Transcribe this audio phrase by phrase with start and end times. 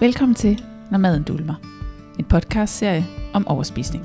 [0.00, 1.54] Velkommen til Når maden dulmer.
[2.18, 4.04] En podcastserie om overspisning.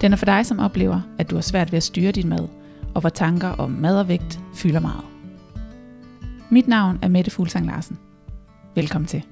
[0.00, 2.48] Den er for dig, som oplever, at du har svært ved at styre din mad,
[2.94, 5.04] og hvor tanker om mad og vægt fylder meget.
[6.50, 7.98] Mit navn er Mette Fuglsang Larsen.
[8.74, 9.24] Velkommen til.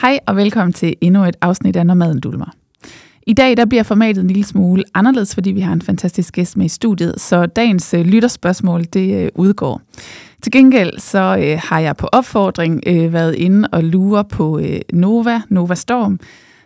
[0.00, 2.54] Hej og velkommen til endnu et afsnit af Når maden dulmer.
[3.26, 6.56] I dag der bliver formatet en lille smule anderledes, fordi vi har en fantastisk gæst
[6.56, 9.80] med i studiet, så dagens øh, lytterspørgsmål det øh, udgår.
[10.42, 14.80] Til gengæld så øh, har jeg på opfordring øh, været inde og lure på øh,
[14.92, 16.20] Nova, Nova Storm,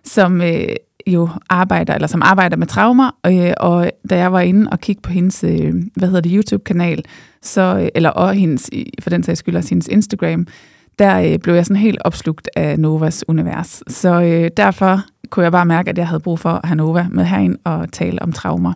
[0.05, 0.69] som øh,
[1.07, 5.03] jo arbejder, eller som arbejder med traumer, øh, og da jeg var inde og kigge
[5.03, 7.05] på hendes, øh, hvad hedder det, YouTube-kanal,
[7.43, 10.47] så, øh, eller og hendes, for den sags skyld også hendes Instagram,
[10.99, 13.83] der øh, blev jeg sådan helt opslugt af Novas univers.
[13.89, 15.01] Så øh, derfor
[15.31, 17.93] kunne jeg bare mærke, at jeg havde brug for at have Nova med herind og
[17.93, 18.73] tale om traumer.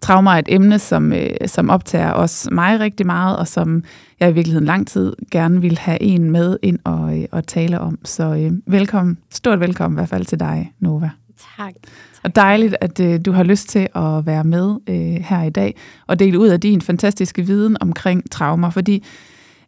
[0.00, 3.82] Traumer er et emne, som, øh, som optager også mig rigtig meget, og som
[4.20, 7.80] jeg i virkeligheden lang tid gerne vil have en med ind og, øh, og tale
[7.80, 7.98] om.
[8.04, 11.10] Så øh, velkommen, stort velkommen i hvert fald til dig, Nova.
[11.56, 11.72] Tak.
[12.22, 15.76] Og dejligt, at øh, du har lyst til at være med øh, her i dag
[16.06, 19.04] og dele ud af din fantastiske viden omkring traumer, fordi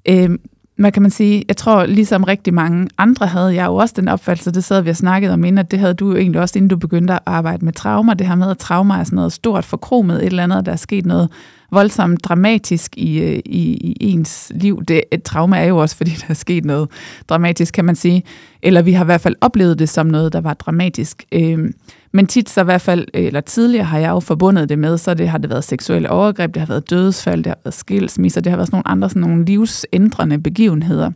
[0.08, 0.30] øh,
[0.76, 4.08] hvad kan man sige, jeg tror ligesom rigtig mange andre havde jeg jo også den
[4.08, 6.58] opfattelse, det sad vi og snakkede om inden, at det havde du jo egentlig også,
[6.58, 9.32] inden du begyndte at arbejde med traumer, det her med, at traumer er sådan noget
[9.32, 11.28] stort forkromet, et eller andet, der er sket noget
[11.74, 14.84] voldsomt dramatisk i, øh, i, i ens liv.
[14.84, 16.88] Det, et trauma er jo også, fordi der er sket noget
[17.28, 18.22] dramatisk, kan man sige.
[18.62, 21.24] Eller vi har i hvert fald oplevet det som noget, der var dramatisk.
[21.32, 21.70] Øh,
[22.12, 24.98] men tit så i hvert fald, øh, eller tidligere har jeg jo forbundet det med,
[24.98, 28.40] så det har det været seksuelle overgreb, det har været dødsfald, det har været skilsmisser,
[28.40, 31.10] det har været sådan nogle andre sådan nogle livsændrende begivenheder.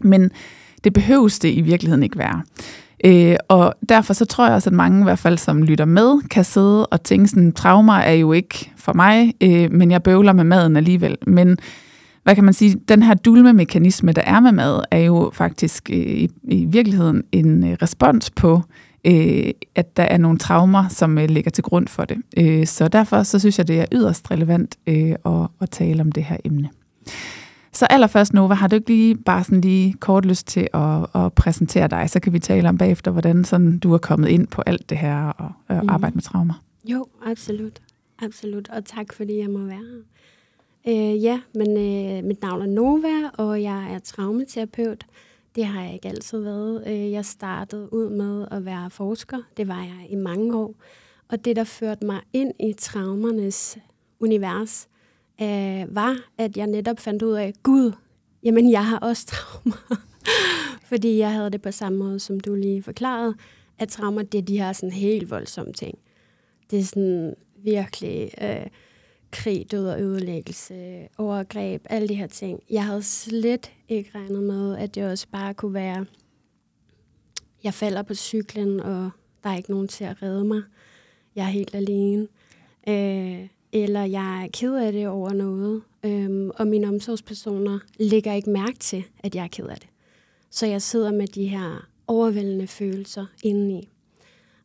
[0.00, 0.30] Men
[0.84, 2.42] det behøves det i virkeligheden ikke være.
[3.04, 6.28] Øh, og derfor så tror jeg også, at mange i hvert fald, som lytter med,
[6.28, 10.32] kan sidde og tænke sådan, traumer er jo ikke for mig, øh, men jeg bøvler
[10.32, 11.16] med maden alligevel.
[11.26, 11.58] Men
[12.22, 15.96] hvad kan man sige, den her dulme-mekanisme, der er med mad, er jo faktisk øh,
[15.96, 18.62] i, i virkeligheden en øh, respons på,
[19.06, 22.16] øh, at der er nogle traumer, som øh, ligger til grund for det.
[22.38, 26.12] Øh, så derfor så synes jeg, det er yderst relevant øh, at, at tale om
[26.12, 26.68] det her emne.
[27.76, 31.32] Så allerførst, Nova, har du ikke lige bare sådan lige kort lyst til at, at
[31.32, 32.10] præsentere dig?
[32.10, 34.98] Så kan vi tale om bagefter, hvordan sådan du er kommet ind på alt det
[34.98, 35.88] her og, og mm.
[35.88, 36.62] arbejde med traumer.
[36.84, 37.82] Jo, absolut.
[38.22, 38.68] Absolut.
[38.68, 40.02] Og tak, fordi jeg må være her.
[40.88, 45.04] Øh, ja, men øh, mit navn er Nova, og jeg er traumaterapeut.
[45.56, 46.84] Det har jeg ikke altid været.
[46.86, 49.38] Øh, jeg startede ud med at være forsker.
[49.56, 50.74] Det var jeg i mange år.
[51.28, 53.78] Og det, der førte mig ind i traumernes
[54.20, 54.88] univers,
[55.42, 57.92] øh, var, at jeg netop fandt ud af, Gud,
[58.42, 59.96] jamen jeg har også traumer.
[60.90, 63.34] Fordi jeg havde det på samme måde, som du lige forklarede,
[63.78, 65.98] at traumer, det er de her sådan helt voldsomme ting.
[66.70, 68.66] Det er sådan virkelig øh,
[69.30, 72.62] krig, død og ødelæggelse, overgreb, alle de her ting.
[72.70, 76.06] Jeg havde slet ikke regnet med, at det også bare kunne være,
[77.64, 79.10] jeg falder på cyklen, og
[79.44, 80.62] der er ikke nogen til at redde mig.
[81.36, 82.28] Jeg er helt alene.
[82.88, 88.50] Øh, eller jeg er ked af det over noget, øhm, og mine omsorgspersoner lægger ikke
[88.50, 89.88] mærke til, at jeg er ked af det.
[90.50, 93.88] Så jeg sidder med de her overvældende følelser indeni.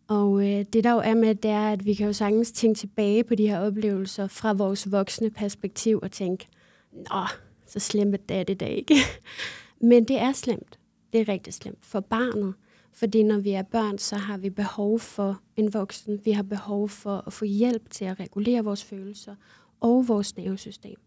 [0.08, 2.78] Og øh, det der jo er med, det er, at vi kan jo sagtens tænke
[2.78, 6.48] tilbage på de her oplevelser fra vores voksne perspektiv og tænke,
[6.92, 7.26] nå,
[7.68, 8.96] så slemt er det da ikke.
[9.90, 10.80] Men det er slemt.
[11.14, 12.54] Det er rigtig slemt for barnet.
[12.94, 16.19] Fordi når vi er børn, så har vi behov for en voksen.
[16.25, 19.35] Vi har behov for at få hjælp til at regulere vores følelser
[19.79, 20.97] og vores nervesystem.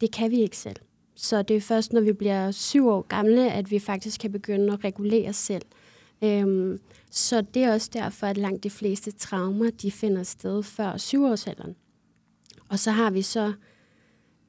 [0.00, 0.76] Det kan vi ikke selv.
[1.14, 4.72] Så det er først, når vi bliver syv år gamle, at vi faktisk kan begynde
[4.72, 5.62] at regulere os selv.
[6.22, 10.96] Øhm, så det er også derfor, at langt de fleste traumer, de finder sted før
[10.96, 11.76] syvårsalderen.
[12.68, 13.52] Og så har vi så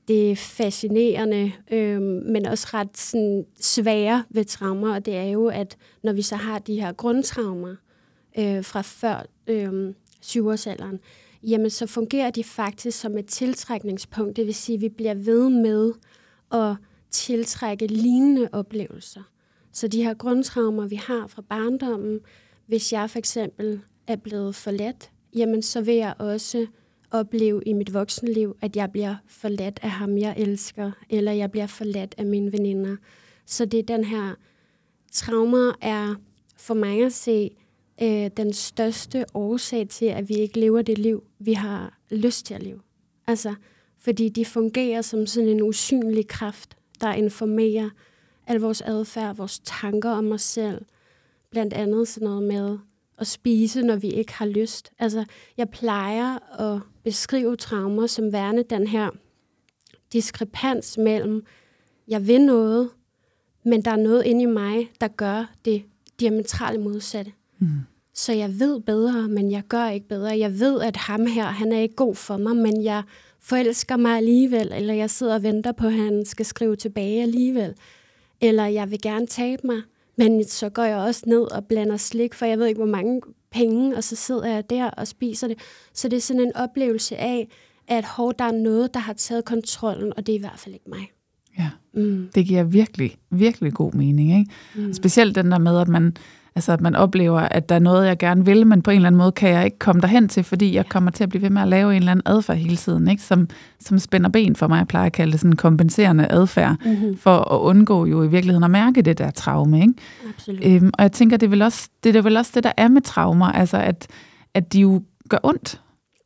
[0.07, 5.78] det fascinerende, øh, men også ret sådan, svære ved traumer, og det er jo, at
[6.03, 7.75] når vi så har de her grundtraumer
[8.40, 11.00] øh, fra før øh, syvårsalderen,
[11.44, 14.36] jamen så fungerer de faktisk som et tiltrækningspunkt.
[14.36, 15.94] Det vil sige, at vi bliver ved med
[16.51, 16.75] at
[17.12, 19.21] tiltrække lignende oplevelser.
[19.71, 22.19] Så de her grundtraumer, vi har fra barndommen,
[22.65, 26.68] hvis jeg for eksempel er blevet forladt, jamen så vil jeg også
[27.12, 31.68] opleve i mit voksenliv, at jeg bliver forladt af ham, jeg elsker, eller jeg bliver
[31.68, 32.95] forladt af mine veninder.
[33.45, 34.36] Så det er den her
[35.12, 36.15] traumer er
[36.57, 37.51] for mig at se
[38.01, 42.54] øh, den største årsag til, at vi ikke lever det liv, vi har lyst til
[42.54, 42.80] at leve.
[43.27, 43.56] Altså,
[43.98, 47.89] fordi de fungerer som sådan en usynlig kraft, der informerer
[48.48, 50.86] al vores adfærd, vores tanker om os selv.
[51.51, 52.77] Blandt andet sådan noget med
[53.18, 54.92] at spise, når vi ikke har lyst.
[55.00, 55.25] Altså,
[55.58, 59.10] jeg plejer at beskrive traumer som værende den her
[60.14, 61.46] diskrepans mellem,
[62.08, 62.90] jeg vil noget,
[63.68, 65.84] Men der er noget inde i mig, der gør det
[66.19, 67.31] diametrale modsatte.
[67.60, 67.68] Mm.
[68.14, 70.38] Så jeg ved bedre, men jeg gør ikke bedre.
[70.40, 73.04] Jeg ved, at ham her, han er ikke god for mig, men jeg
[73.40, 77.74] forelsker mig alligevel, eller jeg sidder og venter på, at han skal skrive tilbage alligevel.
[78.42, 79.81] Eller jeg vil gerne tabe mig,
[80.18, 83.22] men så går jeg også ned og blander slik, for jeg ved ikke, hvor mange
[83.52, 85.58] penge, og så sidder jeg der og spiser det.
[85.94, 87.48] Så det er sådan en oplevelse af,
[87.88, 90.75] at hov, der er noget, der har taget kontrollen, og det er i hvert fald
[90.75, 91.12] ikke mig.
[91.60, 92.30] Ja, mm.
[92.36, 94.40] det giver virkelig, virkelig god mening.
[94.40, 94.52] Ikke?
[94.75, 94.94] Mm.
[94.94, 96.18] Specielt den der med, at man,
[96.57, 99.07] altså, at man oplever, at der er noget, jeg gerne vil, men på en eller
[99.07, 101.50] anden måde kan jeg ikke komme derhen til, fordi jeg kommer til at blive ved
[101.50, 103.24] med at lave en eller anden adfærd hele tiden, ikke?
[103.24, 103.50] Som,
[103.80, 104.77] som spænder ben for mig.
[104.77, 107.18] Jeg plejer at kalde det sådan kompenserende adfærd, mm-hmm.
[107.18, 109.81] for at undgå jo i virkeligheden at mærke det der traume.
[109.81, 109.94] Ikke?
[110.30, 110.65] Absolut.
[110.65, 112.88] Øhm, og jeg tænker, det er, vel også, det er vel også det, der er
[112.88, 114.07] med traumer, altså at,
[114.54, 115.81] at de jo gør ondt.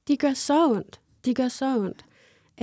[0.08, 1.00] De gør så ondt.
[1.26, 2.06] De gør så ondt.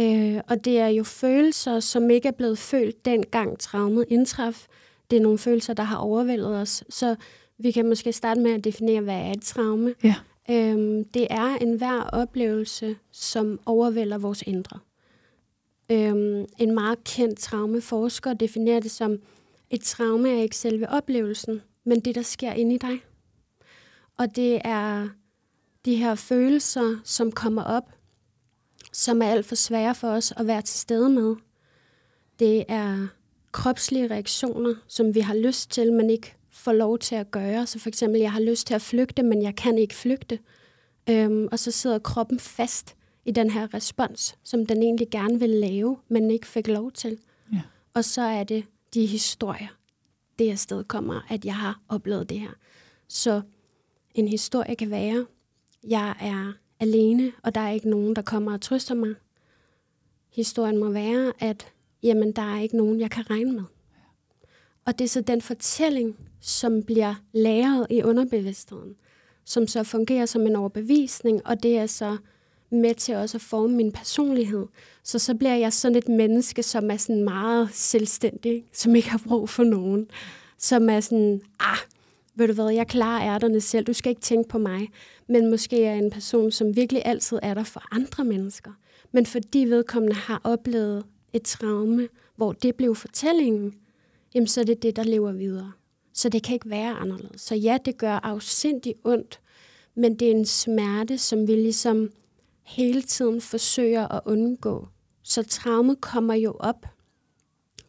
[0.00, 4.66] Øh, og det er jo følelser, som ikke er blevet følt dengang traumet indtraf.
[5.10, 6.84] Det er nogle følelser, der har overvældet os.
[6.90, 7.16] Så
[7.58, 9.94] vi kan måske starte med at definere, hvad er et traume.
[10.04, 10.14] Ja.
[10.50, 14.78] Øhm, det er en hver oplevelse, som overvælder vores indre.
[15.90, 19.18] Øhm, en meget kendt traumeforsker definerer det som,
[19.70, 23.00] et traume er ikke selve oplevelsen, men det, der sker inde i dig.
[24.18, 25.08] Og det er
[25.84, 27.92] de her følelser, som kommer op,
[28.92, 31.36] som er alt for svære for os at være til stede med.
[32.38, 33.06] Det er
[33.52, 37.66] kropslige reaktioner, som vi har lyst til, men ikke får lov til at gøre.
[37.66, 40.38] Så for eksempel, jeg har lyst til at flygte, men jeg kan ikke flygte.
[41.10, 45.50] Øhm, og så sidder kroppen fast i den her respons, som den egentlig gerne vil
[45.50, 47.18] lave, men ikke fik lov til.
[47.52, 47.60] Ja.
[47.94, 48.64] Og så er det
[48.94, 49.68] de historier,
[50.38, 52.52] det afsted kommer, at jeg har oplevet det her.
[53.08, 53.40] Så
[54.14, 55.26] en historie kan være,
[55.88, 59.14] jeg er alene, og der er ikke nogen, der kommer og trøster mig.
[60.32, 61.72] Historien må være, at
[62.02, 63.64] jamen, der er ikke nogen, jeg kan regne med.
[64.84, 68.94] Og det er så den fortælling, som bliver læret i underbevidstheden,
[69.44, 72.16] som så fungerer som en overbevisning, og det er så
[72.70, 74.66] med til også at forme min personlighed.
[75.02, 79.22] Så så bliver jeg sådan et menneske, som er sådan meget selvstændig, som ikke har
[79.28, 80.06] brug for nogen.
[80.58, 81.78] Som er sådan, ah,
[82.34, 84.88] ved du hvad, jeg klarer ærterne selv, du skal ikke tænke på mig.
[85.28, 88.70] Men måske er en person, som virkelig altid er der for andre mennesker.
[89.12, 93.74] Men fordi vedkommende har oplevet et traume, hvor det blev fortællingen,
[94.34, 95.72] jamen så er det det, der lever videre.
[96.18, 97.40] Så det kan ikke være anderledes.
[97.40, 99.40] Så ja, det gør afsindigt ondt,
[99.94, 102.10] men det er en smerte, som vi ligesom
[102.62, 104.88] hele tiden forsøger at undgå.
[105.22, 106.86] Så traumet kommer jo op.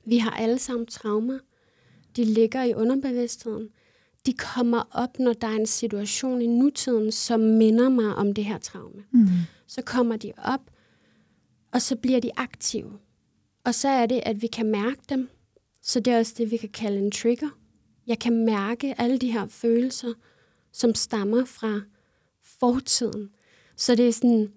[0.06, 1.40] Vi har alle sammen traumer.
[2.16, 3.70] De ligger i underbevidstheden.
[4.26, 8.46] De kommer op, når der er en situation i nutiden, som minder mig om det
[8.46, 9.04] her traume.
[9.12, 9.28] Mm.
[9.68, 10.72] Så kommer de op,
[11.72, 13.00] og så bliver de aktive.
[13.64, 15.30] Og så er det, at vi kan mærke dem.
[15.82, 17.59] Så det er også det, vi kan kalde en trigger.
[18.10, 20.14] Jeg kan mærke alle de her følelser,
[20.72, 21.82] som stammer fra
[22.44, 23.30] fortiden.
[23.76, 24.52] Så det er sådan,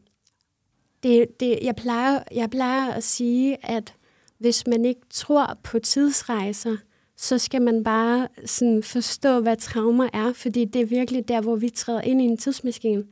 [1.03, 3.95] det, det, jeg, plejer, jeg plejer at sige, at
[4.39, 6.77] hvis man ikke tror på tidsrejser,
[7.17, 11.57] så skal man bare sådan forstå, hvad traumer er, fordi det er virkelig der, hvor
[11.57, 13.05] vi træder ind i en tidsmaskine.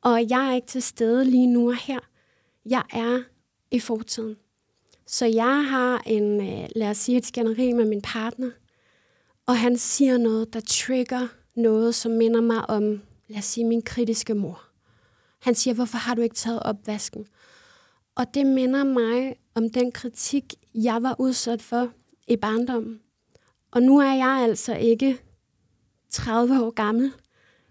[0.00, 2.00] Og jeg er ikke til stede lige nu og her.
[2.66, 3.22] Jeg er
[3.70, 4.36] i fortiden.
[5.06, 8.50] Så jeg har en, øh, lad os sige, et skænderi med min partner,
[9.48, 13.82] og han siger noget, der trigger noget, som minder mig om, lad os sige, min
[13.82, 14.62] kritiske mor.
[15.40, 17.26] Han siger, hvorfor har du ikke taget opvasken?
[18.14, 21.92] Og det minder mig om den kritik, jeg var udsat for
[22.26, 23.00] i barndommen.
[23.70, 25.18] Og nu er jeg altså ikke
[26.10, 27.12] 30 år gammel.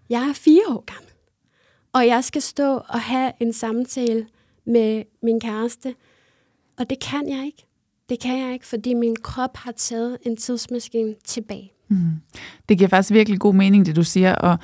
[0.08, 1.12] Jeg er 4 år gammel.
[1.92, 4.28] Og jeg skal stå og have en samtale
[4.64, 5.94] med min kæreste.
[6.78, 7.67] Og det kan jeg ikke.
[8.08, 11.72] Det kan jeg ikke, fordi min krop har taget en tidsmaskine tilbage.
[11.88, 12.12] Mm.
[12.68, 14.34] Det giver faktisk virkelig god mening, det du siger.
[14.34, 14.58] Og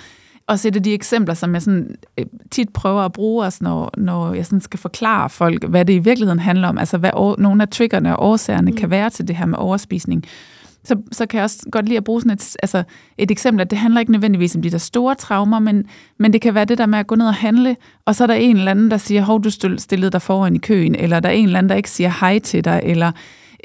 [0.46, 3.90] også et af de eksempler, som jeg sådan, øh, tit prøver at bruge, også når,
[3.96, 7.62] når jeg sådan skal forklare folk, hvad det i virkeligheden handler om, altså hvad nogle
[7.62, 8.76] af triggerne og årsagerne mm.
[8.76, 10.24] kan være til det her med overspisning.
[10.84, 12.82] Så, så kan jeg også godt lide at bruge sådan et, altså
[13.18, 15.84] et eksempel, at det handler ikke nødvendigvis om de der store traumer, men,
[16.18, 17.76] men det kan være det der med at gå ned og handle,
[18.06, 20.58] og så er der en eller anden, der siger, hov, du stillede dig foran i
[20.58, 23.12] køen, eller der er en eller anden, der ikke siger hej til dig, eller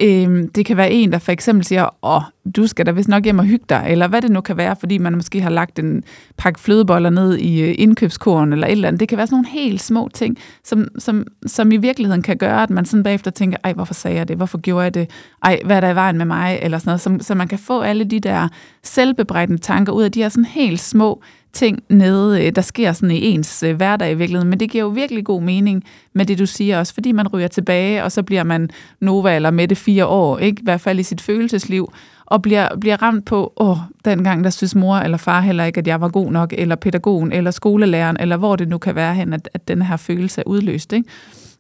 [0.02, 2.22] Øhm, det kan være en, der for eksempel siger, åh,
[2.56, 4.76] du skal da vist nok hjem og hygge dig, eller hvad det nu kan være,
[4.80, 6.04] fordi man måske har lagt en
[6.38, 9.00] pakke flødeboller ned i øh, indkøbskurven, eller et eller andet.
[9.00, 12.64] Det kan være sådan nogle helt små ting, som, som, som i virkeligheden kan gøre,
[12.64, 14.38] at man sådan bagefter tænker, ej, hvorfor sagde jeg det?
[14.38, 15.10] Hvorfor gjorde jeg det?
[15.44, 16.60] Ej, hvad er der i vejen med mig?
[16.62, 17.02] Eller sådan noget.
[17.02, 18.48] Så, så man kan få alle de der
[18.84, 21.22] selvbebrejdende tanker ud af de her sådan helt små
[21.54, 24.50] ting nede, øh, der sker sådan i ens øh, hverdag i virkeligheden.
[24.50, 27.48] Men det giver jo virkelig god mening med det, du siger også, fordi man ryger
[27.48, 30.60] tilbage, og så bliver man Nova eller Mette fire år, ikke?
[30.60, 31.94] i hvert fald i sit følelsesliv.
[32.26, 35.88] og bliver, bliver ramt på, åh, dengang der synes mor eller far heller ikke, at
[35.88, 39.34] jeg var god nok, eller pædagogen, eller skolelæreren, eller hvor det nu kan være hen,
[39.34, 40.94] at, at den her følelse er udløst.
[40.94, 41.10] Ikke?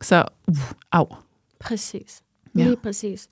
[0.02, 0.56] Så, uh,
[0.92, 1.16] af.
[1.60, 2.22] Præcis.
[2.54, 2.76] Lige ja.
[2.84, 3.28] præcis.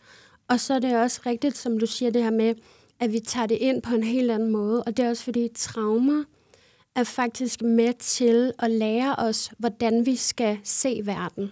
[0.49, 2.53] Og så er det også rigtigt, som du siger, det her med,
[2.99, 4.83] at vi tager det ind på en helt anden måde.
[4.83, 6.23] Og det er også fordi, traumer
[6.97, 11.51] er faktisk med til at lære os, hvordan vi skal se verden.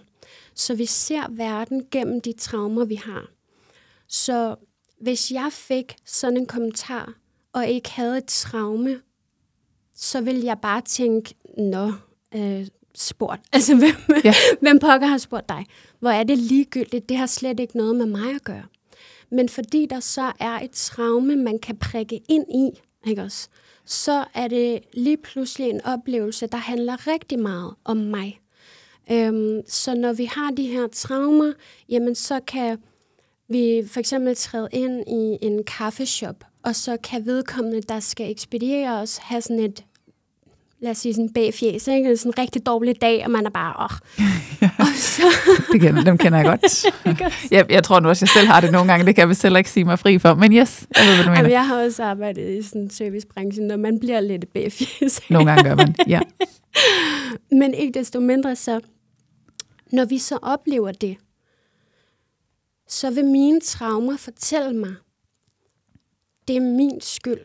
[0.54, 3.30] Så vi ser verden gennem de traumer, vi har.
[4.08, 4.56] Så
[5.00, 7.12] hvis jeg fik sådan en kommentar,
[7.52, 9.00] og ikke havde et traume,
[9.94, 11.92] så ville jeg bare tænke, nå,
[12.34, 13.40] øh, spurgt.
[13.52, 14.34] Altså, hvem, ja.
[14.60, 15.66] hvem pokker har spurgt dig?
[16.00, 17.08] Hvor er det ligegyldigt?
[17.08, 18.64] Det har slet ikke noget med mig at gøre.
[19.30, 23.48] Men fordi der så er et traume, man kan prikke ind i, ikke også?
[23.86, 28.40] Så er det lige pludselig en oplevelse, der handler rigtig meget om mig.
[29.10, 31.52] Øhm, så når vi har de her traumer,
[31.88, 32.78] jamen så kan
[33.48, 39.00] vi for eksempel træde ind i en kaffeshop, og så kan vedkommende, der skal ekspediere
[39.00, 39.84] os, have sådan et
[40.80, 42.16] lad os sige, sådan bagfjæs, ikke?
[42.16, 43.98] Sådan en rigtig dårlig dag, og man er bare, åh
[44.96, 45.22] så...
[45.72, 46.84] det kender, dem kender jeg godt.
[47.56, 49.42] jeg, jeg tror nu også, jeg selv har det nogle gange, det kan jeg vist
[49.42, 51.36] heller ikke sige mig fri for, men yes, jeg ved, hvad du mener.
[51.36, 55.20] Jamen, jeg har også arbejdet i sådan servicebranchen, når man bliver lidt bagfjæs.
[55.30, 56.20] nogle gange gør man, ja.
[57.60, 58.80] men ikke desto mindre så,
[59.92, 61.16] når vi så oplever det,
[62.88, 64.94] så vil mine traumer fortælle mig,
[66.48, 67.40] det er min skyld.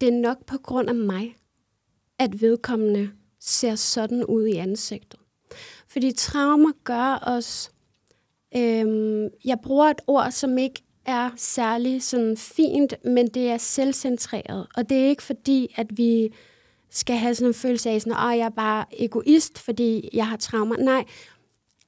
[0.00, 1.36] Det er nok på grund af mig
[2.18, 3.10] at vedkommende
[3.40, 5.20] ser sådan ud i ansigtet.
[5.92, 7.70] Fordi traumer gør os...
[8.56, 14.66] Øhm, jeg bruger et ord, som ikke er særlig sådan fint, men det er selvcentreret.
[14.76, 16.34] Og det er ikke fordi, at vi
[16.90, 20.36] skal have sådan en følelse af, sådan, at jeg er bare egoist, fordi jeg har
[20.36, 20.76] traumer.
[20.76, 21.04] Nej,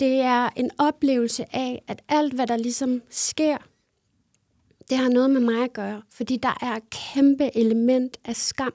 [0.01, 3.57] det er en oplevelse af, at alt, hvad der ligesom sker,
[4.91, 6.03] det har noget med mig at gøre.
[6.11, 8.73] Fordi der er et kæmpe element af skam.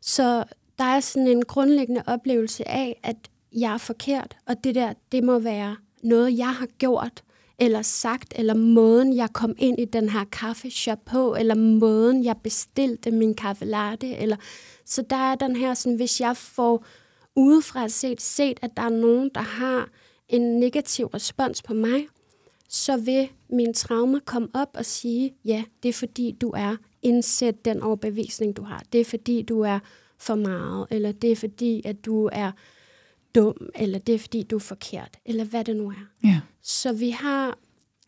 [0.00, 0.44] Så
[0.78, 3.16] der er sådan en grundlæggende oplevelse af, at
[3.54, 7.22] jeg er forkert, og det der, det må være noget, jeg har gjort,
[7.58, 12.36] eller sagt, eller måden, jeg kom ind i den her kaffeshop på, eller måden, jeg
[12.36, 14.36] bestilte min kaffe latte, eller
[14.84, 16.84] så der er den her, sådan, hvis jeg får
[17.36, 19.88] udefra set, set, at der er nogen, der har
[20.28, 22.06] en negativ respons på mig,
[22.68, 27.64] så vil min traumer komme op og sige, ja, det er fordi, du er indsæt
[27.64, 28.82] den overbevisning, du har.
[28.92, 29.78] Det er fordi, du er
[30.18, 32.52] for meget, eller det er fordi, at du er
[33.34, 36.06] dum, eller det er fordi, du er forkert, eller hvad det nu er.
[36.24, 36.40] Ja.
[36.62, 37.58] Så vi har,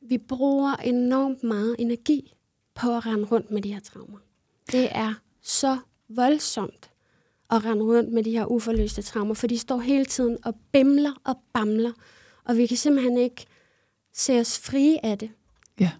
[0.08, 2.32] vi bruger enormt meget energi
[2.74, 4.18] på at rende rundt med de her traumer.
[4.72, 5.78] Det er så
[6.08, 6.90] voldsomt
[7.50, 11.12] at rende rundt med de her uforløste traumer, for de står hele tiden og bimler
[11.24, 11.92] og bamler,
[12.44, 13.46] og vi kan simpelthen ikke
[14.14, 15.30] se os frie af det.
[15.80, 15.90] Ja.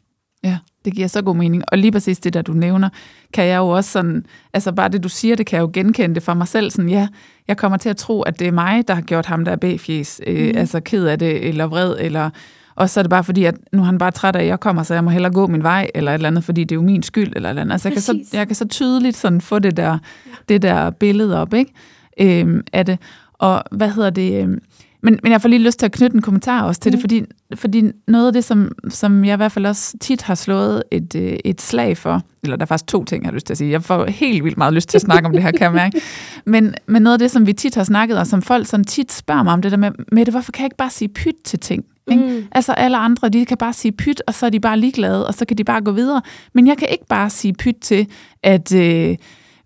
[0.43, 1.63] Ja, det giver så god mening.
[1.69, 2.89] Og lige præcis det, der du nævner,
[3.33, 6.15] kan jeg jo også sådan, altså bare det, du siger, det kan jeg jo genkende
[6.15, 6.71] det for mig selv.
[6.71, 7.09] Sådan, ja,
[7.49, 10.21] jeg kommer til at tro, at det er mig, der har gjort ham der B-fjes,
[10.27, 10.59] øh, mm.
[10.59, 12.31] altså ked af det, eller vred, eller
[12.77, 14.61] og så er det bare fordi, at nu er han bare træt af, at jeg
[14.61, 16.77] kommer, så jeg må hellere gå min vej, eller et eller andet, fordi det er
[16.77, 17.73] jo min skyld, eller et eller andet.
[17.73, 19.91] Altså, jeg kan, så, jeg kan så tydeligt sådan få det der,
[20.27, 20.31] ja.
[20.49, 21.73] det der billede op, ikke?
[22.21, 22.99] Øhm, af det.
[23.33, 24.43] Og hvad hedder det?
[24.43, 24.59] Øhm,
[25.07, 26.93] men, men jeg får lige lyst til at knytte en kommentar også til mm.
[26.93, 30.35] det, fordi, fordi noget af det, som, som jeg i hvert fald også tit har
[30.35, 33.47] slået et, øh, et slag for, eller der er faktisk to ting, jeg har lyst
[33.47, 33.71] til at sige.
[33.71, 36.01] Jeg får helt vildt meget lyst til at snakke om det her, kan jeg mærke.
[36.47, 39.13] Men, men noget af det, som vi tit har snakket, og som folk sådan tit
[39.13, 41.59] spørger mig om, det der med, det, hvorfor kan jeg ikke bare sige pyt til
[41.59, 41.85] ting?
[42.11, 42.23] Ikke?
[42.23, 42.47] Mm.
[42.53, 45.35] Altså alle andre, de kan bare sige pyt, og så er de bare ligeglade, og
[45.35, 46.23] så kan de bare gå videre.
[46.55, 48.07] Men jeg kan ikke bare sige pyt til,
[48.43, 48.75] at...
[48.75, 49.17] Øh,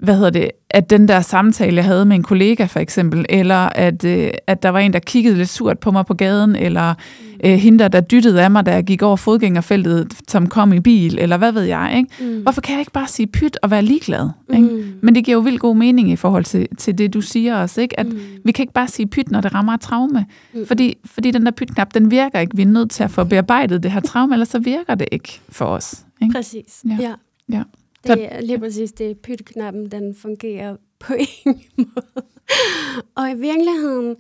[0.01, 3.55] hvad hedder det, at den der samtale, jeg havde med en kollega for eksempel, eller
[3.55, 6.95] at, øh, at der var en, der kiggede lidt surt på mig på gaden, eller
[6.95, 7.41] mm.
[7.45, 11.19] øh, hende, der dyttede af mig, da jeg gik over fodgængerfeltet, som kom i bil,
[11.19, 12.33] eller hvad ved jeg, ikke?
[12.35, 12.43] Mm.
[12.43, 14.29] Hvorfor kan jeg ikke bare sige pyt og være ligeglad?
[14.55, 14.69] Ikke?
[14.69, 14.85] Mm.
[15.03, 17.81] Men det giver jo vildt god mening i forhold til, til det, du siger også,
[17.81, 18.01] ikke?
[18.01, 18.19] At mm.
[18.45, 20.27] vi kan ikke bare sige pyt, når det rammer et traume.
[20.55, 20.67] Mm.
[20.67, 22.57] Fordi, fordi den der pytknap, den virker ikke.
[22.57, 25.41] Vi er nødt til at få bearbejdet det her traume, ellers så virker det ikke
[25.49, 26.05] for os.
[26.23, 26.35] Ikke?
[26.35, 26.97] Præcis, ja.
[27.01, 27.13] ja.
[27.53, 27.63] ja.
[28.07, 29.19] Det er lige præcis det.
[29.19, 31.15] Pytknappen, den fungerer på
[31.45, 32.27] ingen måde.
[33.15, 34.17] Og i virkeligheden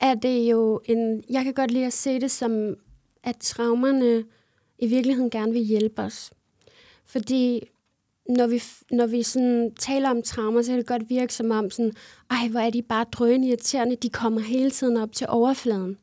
[0.00, 1.24] er det jo en...
[1.30, 2.74] Jeg kan godt lide at se det som,
[3.22, 4.24] at traumerne
[4.78, 6.32] i virkeligheden gerne vil hjælpe os.
[7.04, 7.62] Fordi
[8.28, 11.70] når vi, når vi sådan taler om traumer, så kan det godt virke som om,
[11.70, 11.92] sådan,
[12.30, 13.96] ej, hvor er de bare drønende irriterende.
[13.96, 15.98] De kommer hele tiden op til overfladen.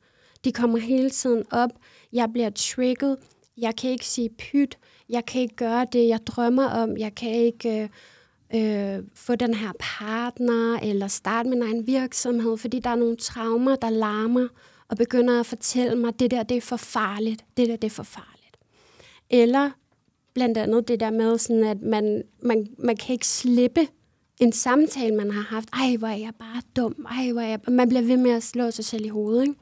[0.46, 1.70] De kommer hele tiden op.
[2.14, 3.18] Jeg bliver trigget.
[3.58, 4.78] Jeg kan ikke sige pyt
[5.10, 7.90] jeg kan ikke gøre det, jeg drømmer om, jeg kan ikke
[8.52, 13.16] øh, øh, få den her partner, eller starte min egen virksomhed, fordi der er nogle
[13.16, 14.48] traumer, der larmer,
[14.90, 17.96] og begynder at fortælle mig, det der, det er for farligt, det der, det er
[17.96, 18.58] for farligt.
[19.30, 19.72] Eller
[20.34, 23.88] blandt andet det der med, sådan at man, man, man kan ikke slippe
[24.40, 25.70] en samtale, man har haft.
[25.74, 27.06] Ej, hvor er jeg bare dum.
[27.12, 27.60] Ej, hvor er jeg...
[27.68, 29.56] Man bliver ved med at slå sig selv i hovedet, ikke?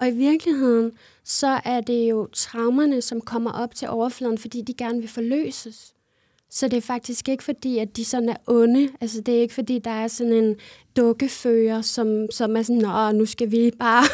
[0.00, 0.92] Og i virkeligheden,
[1.24, 5.94] så er det jo traumerne, som kommer op til overfladen, fordi de gerne vil forløses.
[6.50, 8.88] Så det er faktisk ikke fordi, at de sådan er onde.
[9.00, 10.56] Altså det er ikke fordi, der er sådan en
[10.96, 14.04] dukkefører, som, som er sådan, Nå, nu skal vi bare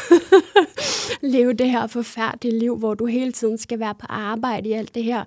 [1.33, 4.95] leve det her forfærdelige liv, hvor du hele tiden skal være på arbejde i alt
[4.95, 5.23] det her.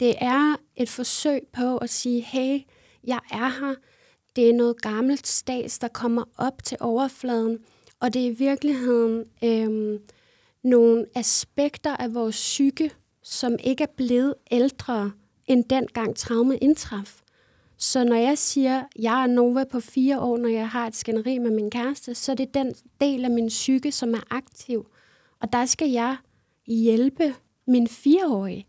[0.00, 2.60] Det er et forsøg på at sige, hey,
[3.04, 3.74] jeg er her.
[4.36, 7.58] Det er noget gammelt stats, der kommer op til overfladen.
[8.00, 10.00] Og det er i virkeligheden øh,
[10.62, 12.90] nogle aspekter af vores psyke,
[13.22, 15.12] som ikke er blevet ældre,
[15.46, 17.20] end dengang traumet indtraf.
[17.76, 20.96] Så når jeg siger, at jeg er Nova på fire år, når jeg har et
[20.96, 24.86] skænderi med min kæreste, så er det den del af min psyke, som er aktiv.
[25.40, 26.16] Og der skal jeg
[26.66, 27.34] hjælpe
[27.66, 28.66] min fireårige.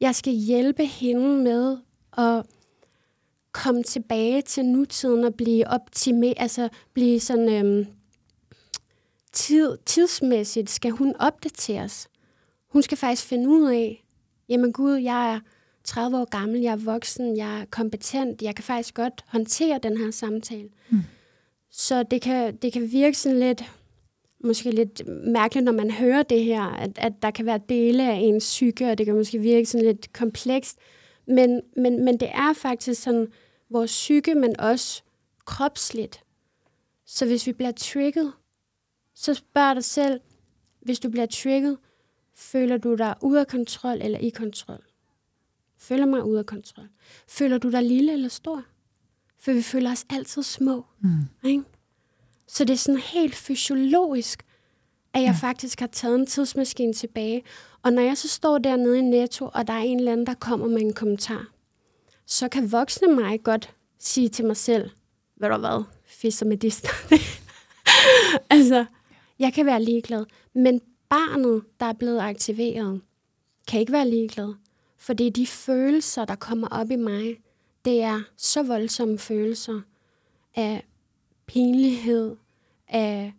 [0.00, 1.76] Jeg skal hjælpe hende med
[2.18, 2.46] at
[3.52, 7.86] komme tilbage til nutiden og blive optimeret, altså blive sådan øhm,
[9.38, 12.08] tid, tidsmæssigt skal hun opdateres.
[12.68, 14.04] Hun skal faktisk finde ud af,
[14.48, 15.40] jamen gud, jeg er
[15.84, 19.96] 30 år gammel, jeg er voksen, jeg er kompetent, jeg kan faktisk godt håndtere den
[19.96, 20.68] her samtale.
[20.90, 20.98] Mm.
[21.70, 23.64] Så det kan, det kan virke sådan lidt,
[24.44, 28.16] måske lidt mærkeligt, når man hører det her, at, at der kan være dele af
[28.16, 30.78] ens psyke, og det kan måske virke sådan lidt komplekst.
[31.26, 33.28] Men, men, men det er faktisk sådan
[33.70, 35.02] vores psyke, men også
[35.44, 36.20] kropsligt.
[37.06, 38.32] Så hvis vi bliver trigget,
[39.20, 40.20] så spørg dig selv,
[40.80, 41.78] hvis du bliver trigget,
[42.34, 44.84] føler du dig ude af kontrol eller i kontrol?
[45.78, 46.88] Føler mig ude af kontrol?
[47.28, 48.64] Føler du dig lille eller stor?
[49.38, 50.84] For vi føler os altid små.
[51.00, 51.10] Mm.
[51.44, 51.62] Ikke?
[52.46, 54.44] Så det er sådan helt fysiologisk,
[55.12, 55.46] at jeg ja.
[55.48, 57.42] faktisk har taget en tidsmaskine tilbage.
[57.82, 60.34] Og når jeg så står dernede i Netto, og der er en eller anden, der
[60.34, 61.46] kommer med en kommentar,
[62.26, 64.90] så kan voksne mig godt sige til mig selv,
[65.36, 66.90] ved du hvad, fisser med distan.
[68.50, 68.86] altså,
[69.38, 70.24] jeg kan være ligeglad.
[70.54, 73.00] Men barnet, der er blevet aktiveret,
[73.68, 74.54] kan ikke være ligeglad.
[74.98, 77.36] Fordi de følelser, der kommer op i mig,
[77.84, 79.80] det er så voldsomme følelser
[80.56, 80.84] af
[81.46, 82.36] pinlighed,
[82.88, 83.32] af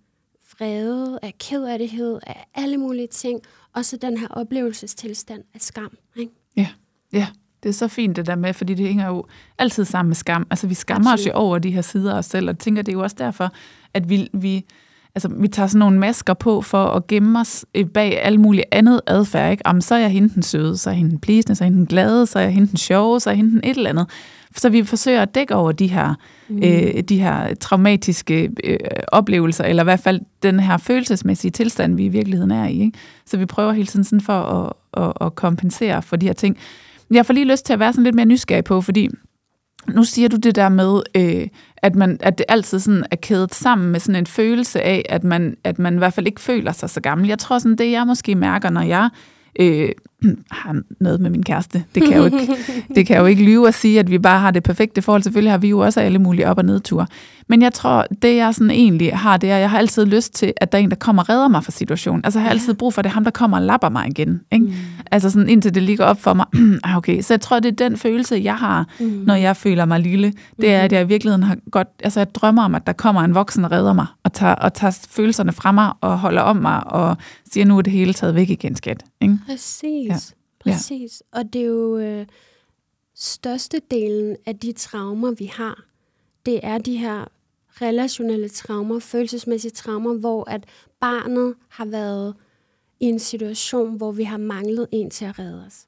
[0.51, 3.41] vrede, af kederlighed, af alle mulige ting.
[3.73, 5.97] Og så den her oplevelsestilstand af skam.
[6.15, 6.31] Ikke?
[6.57, 6.67] Ja,
[7.13, 7.27] ja.
[7.63, 9.25] Det er så fint det der med, fordi det hænger jo
[9.57, 10.47] altid sammen med skam.
[10.49, 11.33] Altså vi skammer Absolut.
[11.33, 13.15] os jo over de her sider af os selv, og tænker, det er jo også
[13.19, 13.53] derfor,
[13.93, 14.65] at vi, vi
[15.15, 18.65] altså, vi tager sådan nogle masker på for at gemme os øh, bag alt muligt
[18.71, 19.51] andet adfærd.
[19.51, 19.65] Ikke?
[19.65, 21.71] Om så er jeg hende den søde, så er jeg hende den så er jeg
[21.71, 23.77] hende den glade, så er jeg hende den sjove, så er jeg hende den et
[23.77, 24.07] eller andet.
[24.55, 26.13] Så vi forsøger at dække over de her,
[26.49, 26.63] mm.
[26.63, 32.05] øh, de her traumatiske øh, oplevelser, eller i hvert fald den her følelsesmæssige tilstand, vi
[32.05, 32.81] i virkeligheden er i.
[32.81, 32.97] Ikke?
[33.25, 36.57] Så vi prøver hele tiden sådan for at, at, at kompensere for de her ting.
[37.11, 39.09] Jeg får lige lyst til at være sådan lidt mere nysgerrig på, fordi
[39.87, 41.47] nu siger du det der med, øh,
[41.81, 45.23] at, man, at det altid sådan er kædet sammen med sådan en følelse af, at
[45.23, 47.27] man, at man i hvert fald ikke føler sig så gammel.
[47.27, 49.09] Jeg tror sådan, det jeg måske mærker, når jeg
[49.59, 49.89] øh,
[50.51, 51.83] har noget med min kæreste.
[51.95, 52.55] Det kan, jo ikke,
[52.95, 55.23] det kan jeg jo ikke lyve at sige, at vi bare har det perfekte forhold.
[55.23, 57.07] Selvfølgelig har vi jo også alle mulige op- og nedture.
[57.49, 60.33] Men jeg tror, det jeg sådan egentlig har, det er, at jeg har altid lyst
[60.33, 62.25] til, at der er en, der kommer og redder mig fra situationen.
[62.25, 64.07] Altså jeg har altid brug for, at det er ham, der kommer og lapper mig
[64.07, 64.41] igen.
[64.51, 64.65] Ikke?
[64.65, 64.73] Mm.
[65.11, 66.45] Altså sådan indtil det ligger op for mig.
[66.83, 69.05] Ah, okay, så jeg tror, det er den følelse, jeg har, mm.
[69.05, 70.33] når jeg føler mig lille.
[70.61, 73.21] Det er, at jeg i virkeligheden har godt, altså jeg drømmer om, at der kommer
[73.21, 76.55] en voksen og redder mig, og tager, og tager følelserne fra mig, og holder om
[76.55, 77.17] mig, og
[77.51, 79.03] siger, nu er det hele taget væk igen, skat.
[79.21, 79.39] Ikke?
[79.47, 80.09] Præcis.
[80.09, 80.15] Ja.
[80.63, 81.23] Præcis.
[81.33, 81.39] Ja.
[81.39, 82.25] Og det er jo øh,
[83.15, 85.83] størstedelen af de traumer, vi har,
[86.45, 87.25] det er de her
[87.81, 90.65] relationelle traumer, følelsesmæssige traumer, hvor at
[90.99, 92.35] barnet har været
[92.99, 95.85] i en situation, hvor vi har manglet en til at redde os.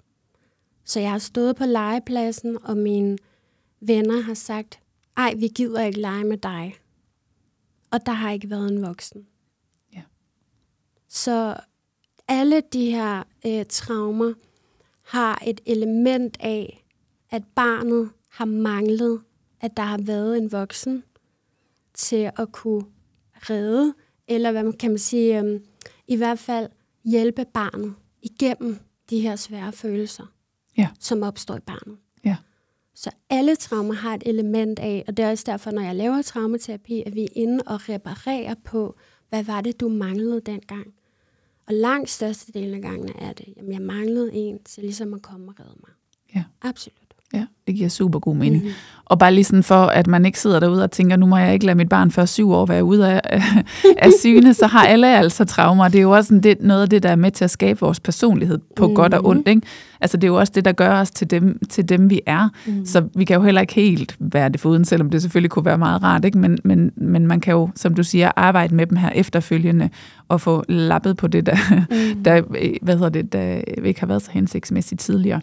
[0.84, 3.18] Så jeg har stået på legepladsen, og mine
[3.82, 4.80] venner har sagt,
[5.18, 6.76] ej, vi gider ikke lege med dig.
[7.92, 9.28] Og der har ikke været en voksen.
[9.94, 10.02] Ja.
[11.08, 11.56] Så
[12.28, 14.34] alle de her øh, traumer
[15.02, 16.86] har et element af,
[17.30, 19.22] at barnet har manglet,
[19.62, 21.04] at der har været en voksen
[22.02, 22.84] til at kunne
[23.36, 23.94] redde,
[24.28, 25.64] eller hvad man kan man sige, øhm,
[26.08, 26.70] i hvert fald
[27.06, 30.34] hjælpe barnet igennem de her svære følelser,
[30.78, 30.90] ja.
[31.00, 31.98] som opstår i barnet.
[32.26, 32.38] Ja.
[32.96, 36.22] Så alle traumer har et element af, og det er også derfor, når jeg laver
[36.22, 38.96] traumaterapi, at vi er inde og reparerer på,
[39.30, 40.94] hvad var det, du manglede dengang.
[41.68, 45.48] Og langt størstedelen af gangene er det, at jeg manglede en til ligesom at komme
[45.52, 45.92] og redde mig.
[46.36, 46.44] Ja.
[46.62, 47.14] Absolut.
[47.34, 48.64] Ja, det giver super god mening.
[48.64, 48.76] Mm-hmm.
[49.06, 51.54] Og bare lige sådan for, at man ikke sidder derude og tænker, nu må jeg
[51.54, 53.22] ikke lade mit barn før syv år være ude af,
[54.06, 55.88] af syne, så har alle altså traumer.
[55.88, 57.80] Det er jo også sådan, det, noget af det, der er med til at skabe
[57.80, 58.96] vores personlighed på mm-hmm.
[58.96, 59.48] godt og ondt.
[59.48, 59.62] Ikke?
[60.02, 62.50] Altså det er jo også det, der gør os til dem, til dem vi er.
[62.66, 62.86] Mm.
[62.86, 65.78] Så vi kan jo heller ikke helt være det foruden, selvom det selvfølgelig kunne være
[65.78, 66.26] meget rart.
[66.26, 66.38] Ikke?
[66.38, 69.90] Men, men, men man kan jo, som du siger, arbejde med dem her efterfølgende
[70.28, 71.58] og få lappet på det, der,
[71.90, 72.24] mm.
[72.24, 72.42] der,
[72.82, 75.42] hvad hedder det, der ikke har været så hensigtsmæssigt tidligere.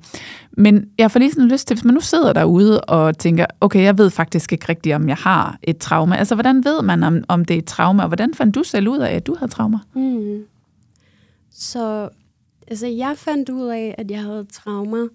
[0.57, 3.83] Men jeg får lige sådan lyst til, hvis man nu sidder derude og tænker, okay,
[3.83, 6.19] jeg ved faktisk ikke rigtigt, om jeg har et traume.
[6.19, 8.89] Altså, hvordan ved man, om, om det er et traume, og hvordan fandt du selv
[8.89, 9.79] ud af, at du havde traumer?
[9.95, 10.45] Mm.
[11.51, 12.09] Så
[12.69, 15.09] altså, jeg fandt ud af, at jeg havde traumer.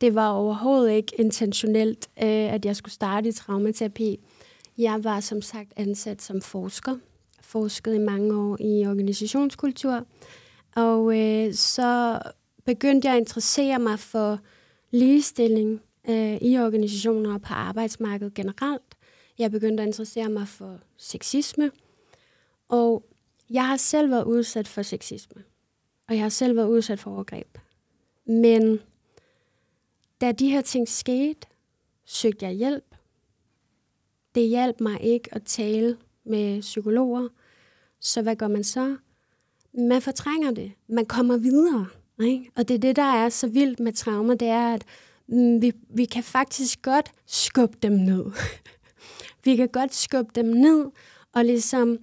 [0.00, 4.18] Det var overhovedet ikke intentionelt, øh, at jeg skulle starte i traumaterapi.
[4.78, 6.96] Jeg var som sagt ansat som forsker.
[7.40, 10.04] Forsket i mange år i organisationskultur.
[10.76, 12.18] Og øh, så
[12.66, 14.38] begyndte jeg at interessere mig for
[14.90, 18.96] ligestilling øh, i organisationer og på arbejdsmarkedet generelt.
[19.38, 21.70] Jeg begyndte at interessere mig for sexisme.
[22.68, 23.04] Og
[23.50, 25.44] jeg har selv været udsat for sexisme
[26.08, 27.58] og jeg har selv været udsat for overgreb.
[28.26, 28.80] Men
[30.20, 31.46] da de her ting skete,
[32.04, 32.94] søgte jeg hjælp.
[34.34, 37.28] Det hjalp mig ikke at tale med psykologer.
[38.00, 38.96] Så hvad gør man så?
[39.72, 40.72] Man fortrænger det.
[40.88, 41.86] Man kommer videre.
[42.20, 42.50] Ikke?
[42.56, 44.84] Og det er det, der er så vildt med traumer, det er, at
[45.28, 48.24] Mm, vi, vi kan faktisk godt skubbe dem ned.
[49.44, 50.86] vi kan godt skubbe dem ned
[51.32, 51.98] og ligesom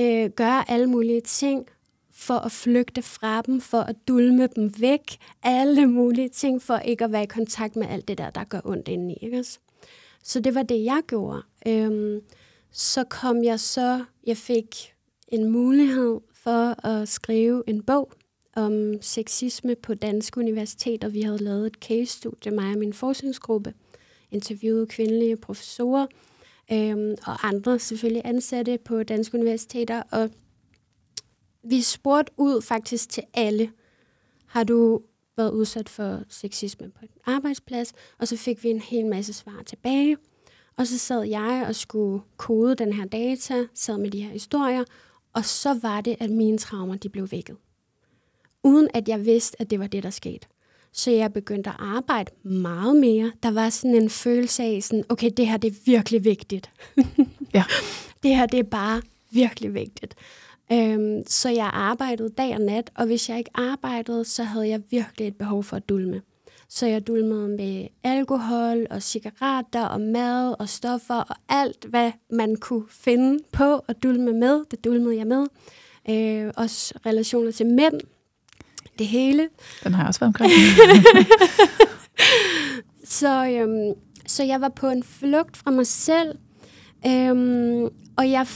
[0.00, 1.66] øh, gøre alle mulige ting,
[2.14, 7.04] for at flygte fra dem, for at dulme dem væk, alle mulige ting, for ikke
[7.04, 9.14] at være i kontakt med alt det der, der gør ondt indeni.
[9.22, 9.44] Ikke?
[10.22, 11.42] Så det var det, jeg gjorde.
[11.66, 12.20] Øhm,
[12.70, 14.94] så kom jeg så, jeg fik
[15.28, 18.12] en mulighed for at skrive en bog
[18.56, 21.08] om sexisme på Danske Universiteter.
[21.08, 23.74] Vi havde lavet et case-studie, mig og min forskningsgruppe,
[24.30, 26.06] interviewede kvindelige professorer,
[26.72, 30.30] øhm, og andre selvfølgelig ansatte på Danske Universiteter, og
[31.62, 33.72] vi spurgte ud faktisk til alle,
[34.46, 35.00] har du
[35.36, 37.92] været udsat for sexisme på en arbejdsplads?
[38.18, 40.16] Og så fik vi en hel masse svar tilbage.
[40.76, 44.84] Og så sad jeg og skulle kode den her data, sad med de her historier,
[45.32, 47.56] og så var det, at mine traumer de blev vækket.
[48.64, 50.46] Uden at jeg vidste, at det var det, der skete.
[50.92, 53.32] Så jeg begyndte at arbejde meget mere.
[53.42, 56.70] Der var sådan en følelse af, sådan, okay, det her det er virkelig vigtigt.
[57.54, 57.64] ja.
[58.22, 60.14] Det her det er bare virkelig vigtigt.
[60.72, 64.82] Øhm, så jeg arbejdede dag og nat, og hvis jeg ikke arbejdede, så havde jeg
[64.90, 66.22] virkelig et behov for at dulme.
[66.68, 72.56] Så jeg dulmede med alkohol og cigaretter og mad og stoffer og alt, hvad man
[72.56, 74.64] kunne finde på at dulme med.
[74.70, 75.46] Det dulmede jeg med.
[76.10, 78.00] Øh, også relationer til mænd.
[78.98, 79.48] Det hele.
[79.84, 80.52] Den har jeg også været omkring.
[83.18, 83.94] så, øhm,
[84.26, 86.38] så jeg var på en flugt fra mig selv.
[87.06, 88.46] Øhm, og jeg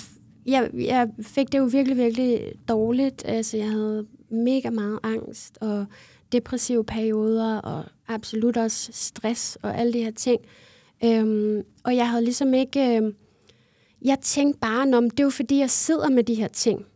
[0.46, 3.22] jeg, jeg fik det jo virkelig, virkelig dårligt.
[3.24, 5.86] Altså, jeg havde mega meget angst og
[6.32, 10.40] depressive perioder og absolut også stress og alle de her ting.
[11.04, 12.96] Øhm, og jeg havde ligesom ikke...
[12.96, 13.12] Øh,
[14.02, 16.86] jeg tænkte bare, om det er jo fordi, jeg sidder med de her ting.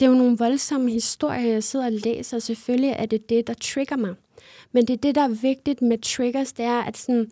[0.00, 3.46] Det er jo nogle voldsomme historier, jeg sidder og læser, og selvfølgelig er det det,
[3.46, 4.14] der trigger mig.
[4.72, 7.30] Men det er det, der er vigtigt med triggers, det er, at sådan,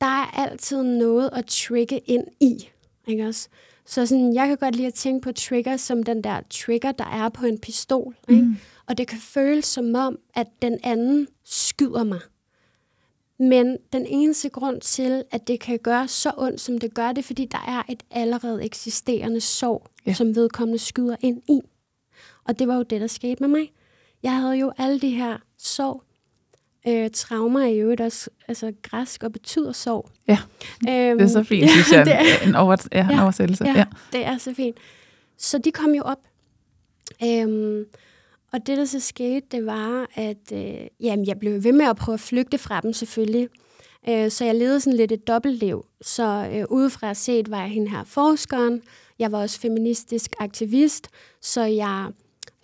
[0.00, 2.68] der er altid noget at trigge ind i.
[3.06, 3.48] Ikke også?
[3.86, 7.04] Så sådan, jeg kan godt lide at tænke på trigger som den der trigger, der
[7.04, 8.16] er på en pistol.
[8.28, 8.34] Mm.
[8.34, 8.46] Ikke?
[8.86, 12.20] Og det kan føles som om, at den anden skyder mig.
[13.38, 17.24] Men den eneste grund til, at det kan gøre så ondt, som det gør, det
[17.24, 20.14] fordi der er et allerede eksisterende sorg, ja.
[20.14, 21.60] som vedkommende skyder ind i.
[22.48, 23.72] Og det var jo det, der skete med mig.
[24.22, 26.02] Jeg havde jo alle de her sorg,
[26.88, 30.10] Øh, traumer er jo også altså, græsk og betyder sorg.
[30.28, 30.38] Ja,
[30.88, 32.06] øhm, det er så fint, synes jeg.
[32.06, 33.64] det er, en, over, ja, en oversættelse.
[33.64, 34.76] Ja, ja, det er så fint.
[35.36, 36.18] Så de kom jo op.
[37.24, 37.84] Øhm,
[38.52, 41.96] og det, der så skete, det var, at øh, jamen, jeg blev ved med at
[41.96, 43.48] prøve at flygte fra dem selvfølgelig.
[44.08, 45.86] Øh, så jeg levede sådan lidt et dobbeltliv.
[46.00, 48.82] Så øh, udefra set var jeg hende her forskeren.
[49.18, 51.08] Jeg var også feministisk aktivist,
[51.40, 52.10] så jeg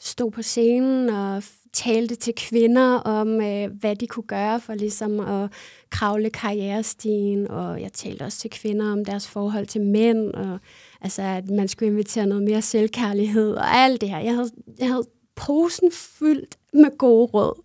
[0.04, 5.20] stod på scenen og talte til kvinder om, øh, hvad de kunne gøre for ligesom
[5.20, 5.50] at
[5.90, 10.58] kravle karrierestigen, og jeg talte også til kvinder om deres forhold til mænd, og
[11.00, 14.18] altså, at man skulle invitere noget mere selvkærlighed, og alt det her.
[14.18, 17.62] Jeg havde, jeg havde posen fyldt med gode råd,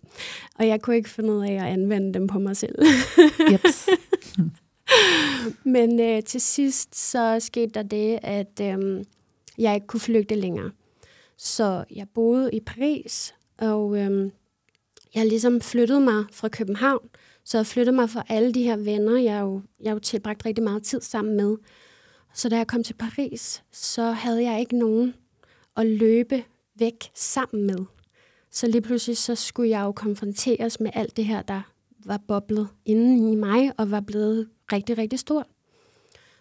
[0.54, 2.74] og jeg kunne ikke finde ud af at anvende dem på mig selv.
[3.52, 3.88] Jeps.
[5.64, 9.04] Men øh, til sidst så skete der det, at øh,
[9.58, 10.70] jeg ikke kunne flygte længere.
[11.42, 14.32] Så jeg boede i Paris, og øhm,
[15.14, 17.08] jeg ligesom flyttede mig fra København,
[17.44, 20.64] så jeg flyttede mig fra alle de her venner, jeg jo, jeg jo tilbragt rigtig
[20.64, 21.56] meget tid sammen med.
[22.34, 25.14] Så da jeg kom til Paris, så havde jeg ikke nogen
[25.76, 26.44] at løbe
[26.78, 27.84] væk sammen med.
[28.50, 31.62] Så lige pludselig så skulle jeg jo konfronteres med alt det her, der
[32.04, 35.46] var boblet inden i mig og var blevet rigtig, rigtig stort.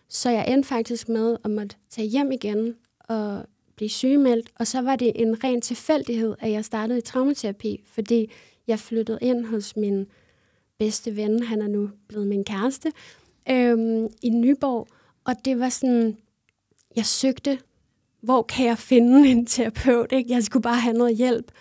[0.10, 3.46] Så jeg endte faktisk med at måtte tage hjem igen og
[3.80, 4.50] blive sygemeldt.
[4.56, 8.32] Og så var det en ren tilfældighed, at jeg startede i traumaterapi, fordi
[8.68, 10.06] jeg flyttede ind hos min
[10.80, 12.92] bedste ven, han er nu blevet min kæreste,
[13.50, 14.88] øhm, i Nyborg.
[15.24, 16.18] Og det var sådan,
[16.96, 17.60] jeg søgte,
[18.22, 20.12] hvor kan jeg finde en terapeut?
[20.12, 20.34] Ikke?
[20.34, 21.52] Jeg skulle bare have noget hjælp.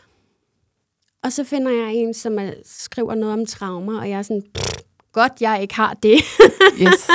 [1.23, 4.45] Og så finder jeg en, som er, skriver noget om traumer, og jeg er sådan,
[5.13, 6.19] godt, jeg ikke har det.
[6.83, 7.09] Yes.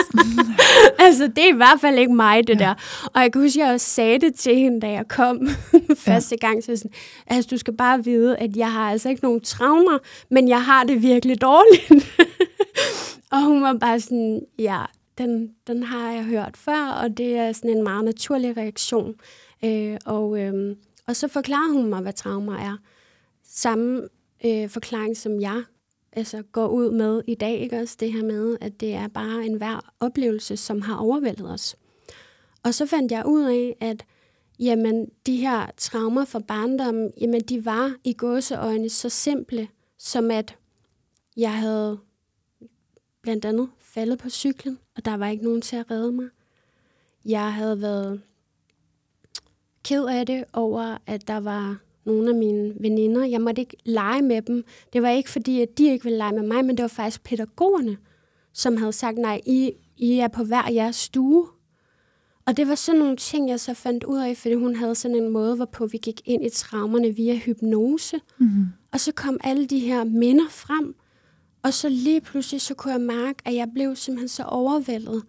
[1.06, 2.65] altså, det er i hvert fald ikke mig, det ja.
[2.65, 2.73] der.
[3.13, 5.47] Og jeg kan huske, at jeg også sagde det til hende, da jeg kom
[6.06, 6.47] første ja.
[6.47, 6.63] gang.
[6.63, 6.91] Så sådan,
[7.27, 9.97] altså, du skal bare vide, at jeg har altså ikke nogen traumer,
[10.29, 12.19] men jeg har det virkelig dårligt.
[13.34, 14.82] og hun var bare sådan, ja,
[15.17, 19.13] den, den har jeg hørt før, og det er sådan en meget naturlig reaktion.
[19.65, 20.75] Øh, og, øh,
[21.08, 22.77] og så forklarer hun mig, hvad traumer er.
[23.45, 24.01] Samme
[24.45, 25.63] øh, forklaring, som jeg
[26.15, 29.45] altså, går ud med i dag, ikke også det her med, at det er bare
[29.45, 31.76] en hver oplevelse, som har overvældet os.
[32.63, 34.06] Og så fandt jeg ud af, at
[34.60, 40.58] jamen, de her traumer fra barndommen, jamen, de var i gåseøjne så simple, som at
[41.38, 41.99] jeg havde
[43.21, 46.30] blandt andet faldet på cyklen, og der var ikke nogen til at redde mig.
[47.26, 48.21] Jeg havde været
[49.84, 53.25] ked af det over, at der var nogle af mine veninder.
[53.25, 54.65] Jeg måtte ikke lege med dem.
[54.93, 57.23] Det var ikke fordi, at de ikke ville lege med mig, men det var faktisk
[57.23, 57.97] pædagogerne,
[58.53, 61.47] som havde sagt, nej, I, I er på hver jeres stue.
[62.45, 65.17] Og det var sådan nogle ting, jeg så fandt ud af, fordi hun havde sådan
[65.17, 68.19] en måde, hvorpå vi gik ind i traumerne via hypnose.
[68.37, 68.65] Mm-hmm.
[68.91, 70.95] Og så kom alle de her minder frem,
[71.63, 75.23] og så lige pludselig, så kunne jeg mærke, at jeg blev simpelthen så overvældet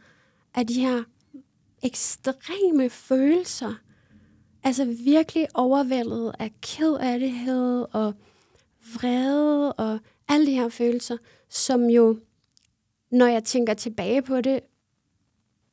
[0.55, 1.03] af de her
[1.83, 3.75] ekstreme følelser,
[4.65, 6.93] altså virkelig overvældet af ked
[7.93, 8.15] og
[8.95, 9.99] vrede og
[10.29, 11.17] alle de her følelser,
[11.49, 12.19] som jo,
[13.11, 14.61] når jeg tænker tilbage på det,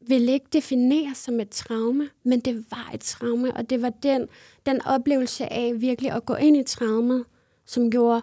[0.07, 4.27] vil ikke defineres som et traume, men det var et traume, og det var den,
[4.65, 7.25] den oplevelse af virkelig at gå ind i traumet,
[7.65, 8.21] som gjorde,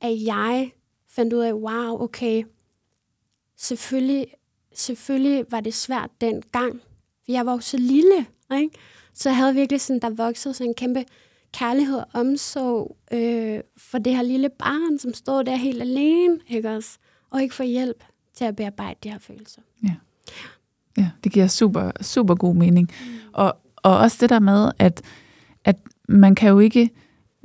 [0.00, 0.72] at jeg
[1.08, 2.44] fandt ud af, wow, okay,
[3.56, 4.26] selvfølgelig,
[4.74, 6.82] selvfølgelig var det svært dengang,
[7.28, 8.78] jeg var jo så lille, ikke?
[9.14, 11.04] Så jeg havde virkelig sådan, der voksede sådan en kæmpe
[11.52, 16.70] kærlighed og omsorg øh, for det her lille barn, som stod der helt alene, ikke
[16.70, 16.98] også?
[17.30, 19.60] Og ikke få hjælp til at bearbejde de her følelser.
[19.84, 19.94] Ja,
[20.98, 22.90] ja det giver super, super god mening.
[23.00, 23.12] Mm.
[23.32, 25.02] Og, og også det der med, at,
[25.64, 25.76] at
[26.08, 26.90] man kan jo ikke,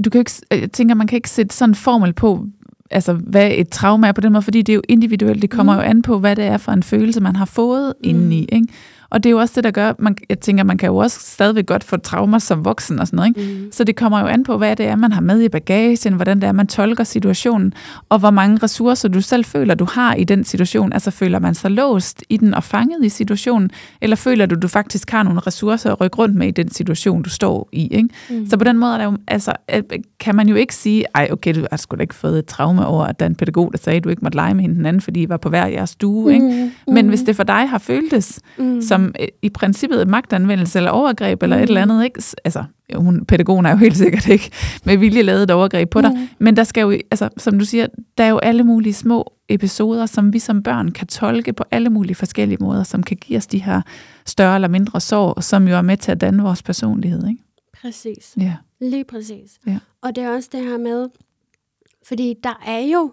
[0.06, 2.48] du kan ikke, jeg tænker, man kan ikke sætte sådan en formel på,
[2.92, 5.74] altså hvad et traume er på den måde, fordi det er jo individuelt, det kommer
[5.74, 5.80] mm.
[5.80, 8.10] jo an på, hvad det er for en følelse, man har fået mm.
[8.10, 8.68] indeni, ikke?
[9.10, 11.20] Og det er jo også det, der gør, man, jeg tænker, man kan jo også
[11.20, 13.38] stadigvæk godt få traumer som voksen og sådan noget.
[13.38, 13.60] Ikke?
[13.60, 13.72] Mm.
[13.72, 16.42] Så det kommer jo an på, hvad det er, man har med i bagagen, hvordan
[16.42, 17.74] det er, man tolker situationen,
[18.10, 20.94] og hvor mange ressourcer du selv føler, du har i den situation.
[20.94, 23.70] Altså føler man sig låst i den og fanget i situationen,
[24.02, 27.22] eller føler du, du faktisk har nogle ressourcer at rykke rundt med i den situation,
[27.22, 27.88] du står i.
[27.88, 28.10] Ikke?
[28.30, 28.50] Mm.
[28.50, 29.54] Så på den måde er det jo, altså,
[30.20, 32.86] kan man jo ikke sige, ej okay, du har sgu da ikke fået et traume
[32.86, 34.90] over, at der er en pædagog, der sagde, at du ikke måtte lege med hende
[34.90, 36.34] anden, fordi I var på hver jeres stue.
[36.34, 36.72] Ikke?
[36.88, 36.94] Mm.
[36.94, 38.82] Men hvis det for dig har føltes mm.
[38.82, 41.64] som som øh, i princippet magtanvendelse eller overgreb eller mm.
[41.64, 42.04] et eller andet.
[42.04, 42.24] Ikke?
[42.44, 42.64] Altså,
[42.96, 44.52] hun, pædagogen er jo helt sikkert ikke
[44.84, 46.12] med vilje lavet et overgreb på dig.
[46.12, 46.30] Mm.
[46.40, 50.06] Men der skal jo, altså, som du siger, der er jo alle mulige små episoder,
[50.06, 53.48] som vi som børn kan tolke på alle mulige forskellige måder, som kan give os
[53.48, 53.82] de her
[54.26, 57.28] større eller mindre sår, som jo er med til at danne vores personlighed.
[57.28, 57.44] Ikke?
[57.82, 58.34] Præcis.
[58.38, 58.56] Ja.
[58.82, 59.60] Lige præcis.
[59.68, 59.80] Ja.
[60.02, 61.08] Og det er også det her med,
[62.08, 63.12] fordi der er jo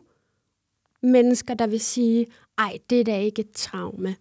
[1.03, 2.27] mennesker, der vil sige,
[2.59, 4.15] ej, det er da ikke et traume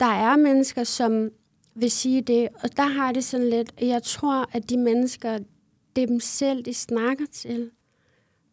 [0.00, 1.30] der er mennesker, som
[1.74, 5.38] vil sige det, og der har det sådan lidt, jeg tror, at de mennesker,
[5.96, 7.70] det er dem selv, de snakker til.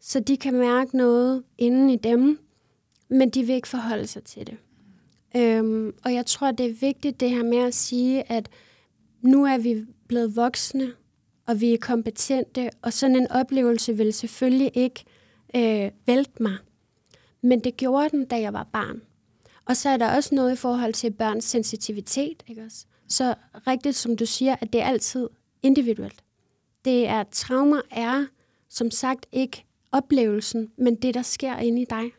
[0.00, 2.38] Så de kan mærke noget inden i dem,
[3.08, 4.56] men de vil ikke forholde sig til det.
[5.36, 8.48] Øhm, og jeg tror, det er vigtigt det her med at sige, at
[9.20, 10.92] nu er vi blevet voksne,
[11.46, 15.04] og vi er kompetente, og sådan en oplevelse vil selvfølgelig ikke
[15.56, 16.56] øh, vælte mig.
[17.42, 19.02] Men det gjorde den, da jeg var barn.
[19.66, 22.42] Og så er der også noget i forhold til børns sensitivitet.
[22.48, 22.86] Ikke også?
[23.08, 23.34] Så
[23.66, 25.28] rigtigt som du siger, at det er altid
[25.62, 26.24] individuelt.
[26.84, 28.26] Det er, traumer er
[28.68, 32.10] som sagt ikke oplevelsen, men det, der sker inde i dig.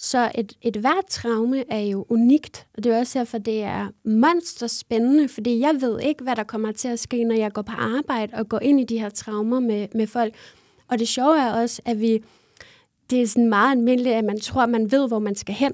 [0.00, 3.88] Så et, et hvert traume er jo unikt, og det er også derfor, det er
[4.04, 7.72] monsterspændende, fordi jeg ved ikke, hvad der kommer til at ske, når jeg går på
[7.72, 10.34] arbejde og går ind i de her traumer med, med folk.
[10.88, 12.24] Og det sjove er også, at vi,
[13.10, 15.72] det er sådan meget almindeligt, at man tror, at man ved, hvor man skal hen.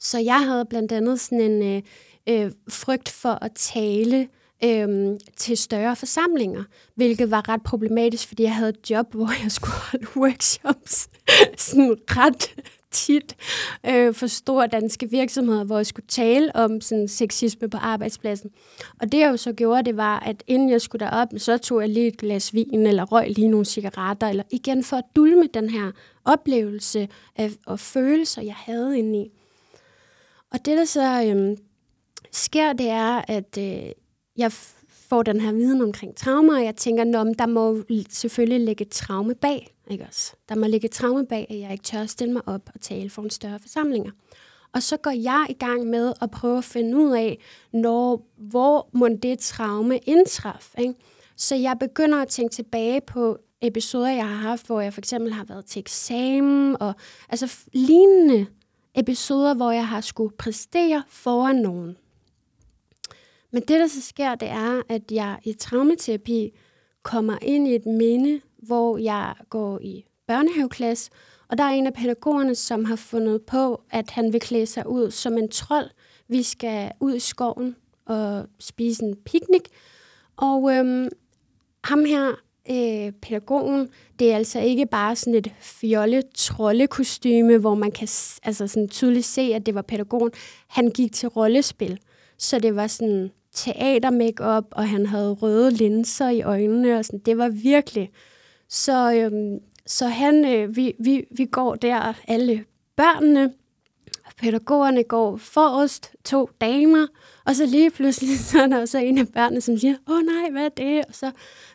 [0.00, 1.82] Så jeg havde blandt andet sådan en øh,
[2.28, 4.28] øh, frygt for at tale
[4.64, 9.52] øh, til større forsamlinger, hvilket var ret problematisk, fordi jeg havde et job, hvor jeg
[9.52, 11.08] skulle holde workshops
[11.66, 12.54] sådan ret
[12.90, 13.36] tit
[13.86, 18.50] øh, for store danske virksomheder, hvor jeg skulle tale om sådan sexisme på arbejdspladsen.
[19.00, 21.80] Og det jeg jo så gjorde, det var, at inden jeg skulle derop, så tog
[21.80, 25.48] jeg lige et glas vin, eller røg lige nogle cigaretter, eller igen for at dulme
[25.54, 25.90] den her
[26.24, 29.39] oplevelse af, og følelser, jeg havde inde i.
[30.52, 31.56] Og det, der så øhm,
[32.32, 33.90] sker, det er, at øh,
[34.36, 34.52] jeg
[34.90, 38.90] får den her viden omkring traumer, og jeg tænker, Nå, der må selvfølgelig ligge et
[38.90, 39.74] traume bag.
[39.90, 40.32] Ikke også?
[40.48, 42.80] Der må ligge et traume bag, at jeg ikke tør at stille mig op og
[42.80, 44.10] tale for en større forsamlinger.
[44.72, 47.38] Og så går jeg i gang med at prøve at finde ud af,
[47.72, 50.80] når, hvor må det traume indtræffe.
[50.80, 50.94] Ikke?
[51.36, 55.32] Så jeg begynder at tænke tilbage på episoder, jeg har haft, hvor jeg for eksempel
[55.32, 56.94] har været til eksamen, og
[57.28, 58.46] altså lignende
[58.94, 61.96] episoder, hvor jeg har skulle præstere foran nogen.
[63.52, 66.58] Men det, der så sker, det er, at jeg i traumaterapi
[67.02, 71.10] kommer ind i et minde, hvor jeg går i børnehaveklasse,
[71.48, 74.88] og der er en af pædagogerne, som har fundet på, at han vil klæde sig
[74.88, 75.90] ud som en trold.
[76.28, 77.76] Vi skal ud i skoven
[78.06, 79.62] og spise en picnic.
[80.36, 81.08] Og øhm,
[81.84, 82.34] ham her,
[82.70, 88.08] øh, pædagogen, det er altså ikke bare sådan et fjolle troldekostyme, hvor man kan
[88.42, 90.30] altså sådan tydeligt se, at det var pædagogen.
[90.68, 91.98] Han gik til rollespil,
[92.38, 97.18] så det var sådan teater og han havde røde linser i øjnene, og sådan.
[97.18, 98.10] det var virkelig.
[98.68, 102.64] Så, øhm, så han, øh, vi, vi, vi går der, alle
[102.96, 103.52] børnene,
[104.40, 107.06] pædagogerne går forrest, to damer,
[107.46, 110.50] og så lige pludselig så er der så en af børnene, som siger, åh nej,
[110.50, 111.04] hvad er det?
[111.08, 111.30] Og så,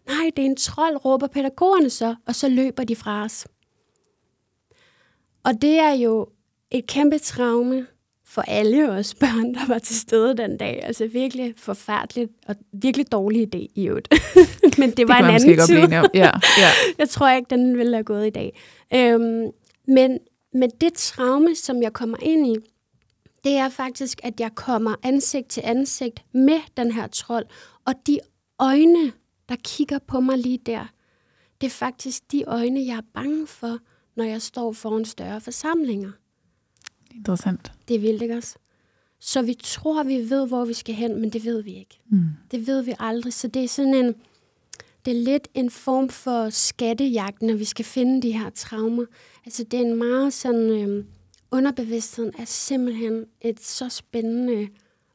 [0.08, 3.48] nej, det er en trold, råber pædagogerne så, og så løber de fra os.
[5.44, 6.28] Og det er jo
[6.72, 7.88] et kæmpe traume,
[8.28, 10.80] for alle os børn, der var til stede den dag.
[10.84, 14.14] Altså virkelig forfærdeligt og virkelig dårlig idé i øvrigt.
[14.80, 15.78] Men det var det en anden tid.
[15.78, 16.32] Ja, ja.
[17.00, 18.60] jeg tror ikke, den ville have gået i dag.
[18.94, 19.52] Øhm,
[19.88, 20.20] men,
[20.54, 22.56] men det traume, som jeg kommer ind i,
[23.44, 27.46] det er faktisk, at jeg kommer ansigt til ansigt med den her trold,
[27.86, 28.20] og de
[28.60, 29.12] øjne,
[29.50, 30.86] der kigger på mig lige der,
[31.62, 33.78] det er faktisk de øjne, jeg er bange for,
[34.16, 36.12] når jeg står foran større forsamlinger.
[37.16, 37.72] Interessant.
[37.88, 38.56] Det er vildt, ikke også?
[39.20, 42.00] Så vi tror, vi ved, hvor vi skal hen, men det ved vi ikke.
[42.10, 42.26] Mm.
[42.52, 43.34] Det ved vi aldrig.
[43.34, 44.16] Så det er sådan en,
[45.06, 49.06] det er lidt en form for skattejagt, når vi skal finde de her traumer.
[49.46, 51.06] Altså det er en meget sådan, øh,
[51.52, 54.68] underbevidstheden er simpelthen et så spændende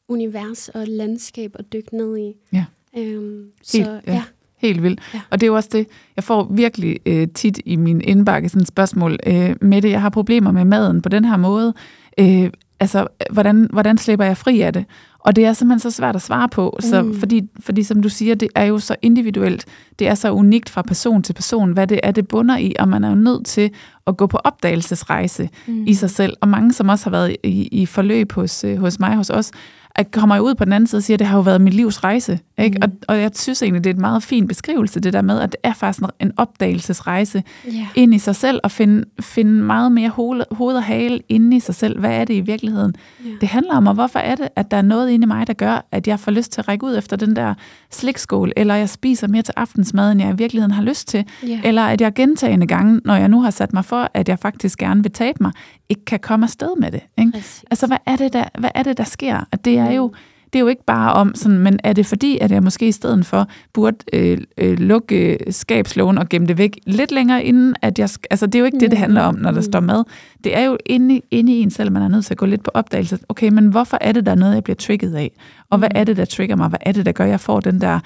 [0.07, 2.33] univers og landskab at dykke ned i.
[2.53, 2.65] Ja.
[2.97, 4.13] Øhm, så Helt, ja.
[4.13, 4.23] ja.
[4.57, 4.99] Helt vildt.
[5.13, 5.21] Ja.
[5.29, 8.61] Og det er jo også det, jeg får virkelig øh, tit i min indbakke sådan
[8.61, 9.89] et spørgsmål øh, med det.
[9.89, 11.73] Jeg har problemer med maden på den her måde.
[12.17, 12.49] Øh,
[12.79, 14.85] altså, hvordan, hvordan slipper jeg fri af det?
[15.19, 17.19] Og det er simpelthen så svært at svare på, så, mm.
[17.19, 19.65] fordi, fordi som du siger, det er jo så individuelt,
[19.99, 22.87] det er så unikt fra person til person, hvad det er, det bunder i, og
[22.87, 23.69] man er jo nødt til
[24.07, 25.83] at gå på opdagelsesrejse mm.
[25.87, 26.37] i sig selv.
[26.41, 29.51] Og mange, som også har været i, i forløb hos, øh, hos mig, hos os,
[29.95, 31.61] at kommer jeg ud på den anden side og siger, at det har jo været
[31.61, 32.39] mit livs rejse.
[32.57, 32.77] Ikke?
[32.77, 32.83] Mm.
[32.83, 35.51] Og, og jeg synes egentlig, det er et meget fin beskrivelse, det der med, at
[35.51, 37.87] det er faktisk en opdagelsesrejse yeah.
[37.95, 41.59] ind i sig selv, og finde, finde meget mere hoved, hoved og hale inde i
[41.59, 41.99] sig selv.
[41.99, 42.95] Hvad er det i virkeligheden?
[43.25, 43.41] Yeah.
[43.41, 45.53] Det handler om, og hvorfor er det, at der er noget inde i mig, der
[45.53, 47.53] gør, at jeg får lyst til at række ud efter den der
[47.91, 51.59] slikskål, eller jeg spiser mere til aftensmad, end jeg i virkeligheden har lyst til, yeah.
[51.63, 54.79] eller at jeg gentagende gange, når jeg nu har sat mig for, at jeg faktisk
[54.79, 55.51] gerne vil tabe mig,
[55.89, 57.01] ikke kan komme afsted med det.
[57.17, 57.43] Ikke?
[57.71, 59.47] Altså, hvad er det, der, hvad er det, der sker?
[59.51, 60.11] At det er jo
[60.53, 62.91] det er jo ikke bare om sådan, men er det fordi, at jeg måske i
[62.91, 67.99] stedet for burde øh, øh, lukke skabslågen og gemme det væk lidt længere inden, at
[67.99, 70.03] jeg, altså det er jo ikke det, det handler om, når der står mad.
[70.43, 72.63] Det er jo inde, inde i en selv, man er nødt til at gå lidt
[72.63, 73.19] på opdagelse.
[73.29, 75.31] Okay, men hvorfor er det, der er noget, jeg bliver trigget af?
[75.69, 76.69] Og hvad er det, der trigger mig?
[76.69, 77.99] Hvad er det, der gør, at jeg får den der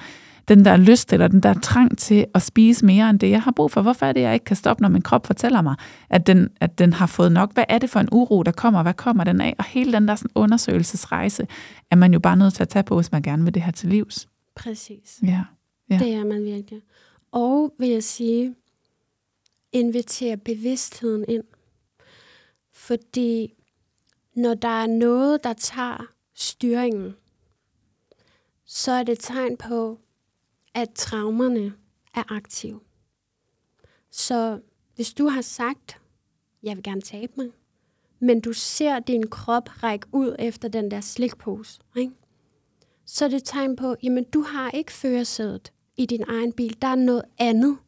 [0.48, 3.50] den der lyst eller den der trang til at spise mere end det, jeg har
[3.50, 3.82] brug for.
[3.82, 5.76] Hvorfor er det, jeg ikke kan stoppe, når min krop fortæller mig,
[6.10, 7.54] at den, at den har fået nok?
[7.54, 8.82] Hvad er det for en uro, der kommer?
[8.82, 9.54] Hvad kommer den af?
[9.58, 11.46] Og hele den der sådan undersøgelsesrejse
[11.90, 13.72] er man jo bare nødt til at tage på, hvis man gerne vil det her
[13.72, 14.28] til livs.
[14.54, 15.18] Præcis.
[15.22, 15.44] Ja.
[15.90, 15.98] ja.
[15.98, 16.80] Det er man virkelig.
[17.32, 18.54] Og vil jeg sige,
[19.72, 21.44] invitere bevidstheden ind.
[22.72, 23.54] Fordi
[24.36, 27.14] når der er noget, der tager styringen,
[28.66, 30.00] så er det et tegn på,
[30.76, 31.72] at traumerne
[32.14, 32.80] er aktive.
[34.10, 34.60] Så
[34.94, 36.00] hvis du har sagt,
[36.62, 37.48] jeg vil gerne tabe mig,
[38.20, 42.12] men du ser din krop række ud efter den der slikpose, ikke?
[43.06, 46.76] så er det et tegn på, jamen du har ikke førersædet i din egen bil.
[46.82, 47.78] Der er noget andet.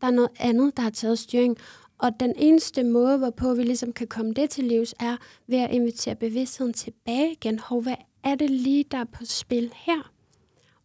[0.00, 1.56] Der er noget andet, der har taget styring.
[1.98, 5.16] Og den eneste måde, hvorpå vi ligesom kan komme det til livs, er
[5.46, 7.58] ved at invitere bevidstheden tilbage igen.
[7.58, 10.12] Hov, hvad er det lige, der er på spil her?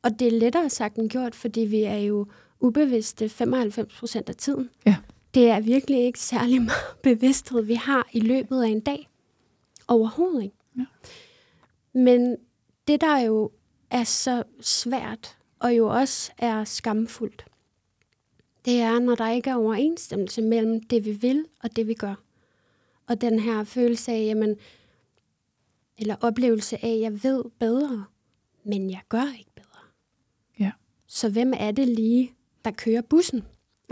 [0.03, 2.27] Og det er lettere sagt end gjort, fordi vi er jo
[2.59, 4.69] ubevidste 95 procent af tiden.
[4.85, 4.95] Ja.
[5.33, 9.09] det er virkelig ikke særlig meget bevidsthed, vi har i løbet af en dag.
[9.87, 10.55] Overhovedet ikke.
[10.77, 10.85] Ja.
[11.93, 12.37] Men
[12.87, 13.51] det, der jo
[13.89, 17.45] er så svært, og jo også er skamfuldt,
[18.65, 22.15] det er, når der ikke er overensstemmelse mellem det, vi vil, og det, vi gør.
[23.07, 24.55] Og den her følelse af, jamen,
[25.97, 28.05] eller oplevelse af, at jeg ved bedre,
[28.63, 29.72] men jeg gør ikke bedre.
[31.15, 32.31] Så hvem er det lige,
[32.65, 33.41] der kører bussen?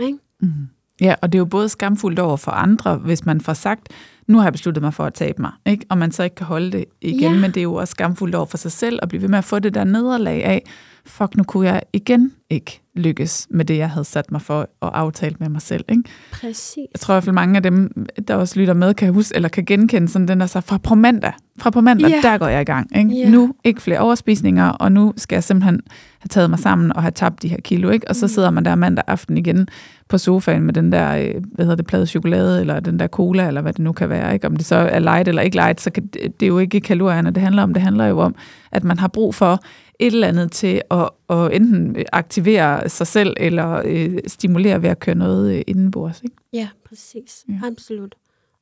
[0.00, 0.18] Ikke?
[0.40, 0.68] Mm.
[1.00, 3.88] Ja, og det er jo både skamfuldt over for andre, hvis man får sagt,
[4.26, 5.86] nu har jeg besluttet mig for at tabe mig, ikke?
[5.88, 7.40] og man så ikke kan holde det igen, ja.
[7.40, 9.44] men det er jo også skamfuldt over for sig selv at blive ved med at
[9.44, 10.62] få det der nederlag af,
[11.04, 14.98] fuck, nu kunne jeg igen ikke lykkes med det, jeg havde sat mig for og
[14.98, 15.84] aftalt med mig selv.
[15.88, 16.02] Ikke?
[16.32, 16.76] Præcis.
[16.92, 19.48] Jeg tror i hvert fald mange af dem, der også lytter med, kan huske, eller
[19.48, 22.22] kan genkende sådan den der så fra på mandag, fra på mandag, yeah.
[22.22, 22.96] der går jeg i gang.
[22.96, 23.10] Ikke?
[23.10, 23.32] Yeah.
[23.32, 25.80] Nu ikke flere overspisninger, og nu skal jeg simpelthen
[26.18, 27.90] have taget mig sammen og have tabt de her kilo.
[27.90, 28.08] Ikke?
[28.08, 28.28] Og så mm.
[28.28, 29.68] sidder man der mandag aften igen
[30.08, 33.48] på sofaen med den der, øh, hvad hedder det, plade chokolade, eller den der cola,
[33.48, 34.34] eller hvad det nu kan være.
[34.34, 34.46] Ikke?
[34.46, 37.30] Om det så er light eller ikke light, så kan, det er jo ikke kalorierne,
[37.30, 37.74] det handler om.
[37.74, 38.34] Det handler jo om,
[38.72, 39.62] at man har brug for
[40.02, 44.98] et eller andet til at, at enten aktivere sig selv, eller øh, stimulere ved at
[44.98, 46.22] køre noget øh, indenbords.
[46.22, 46.36] Ikke?
[46.52, 47.44] Ja, præcis.
[47.48, 47.60] Ja.
[47.66, 48.14] Absolut.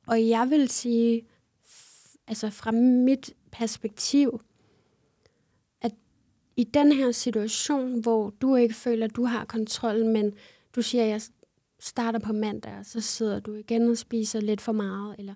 [0.07, 1.21] Og jeg vil sige,
[2.27, 4.41] altså fra mit perspektiv,
[5.81, 5.91] at
[6.55, 10.33] i den her situation, hvor du ikke føler, at du har kontrol, men
[10.75, 11.21] du siger, at jeg
[11.79, 15.33] starter på mandag, og så sidder du igen og spiser lidt for meget, eller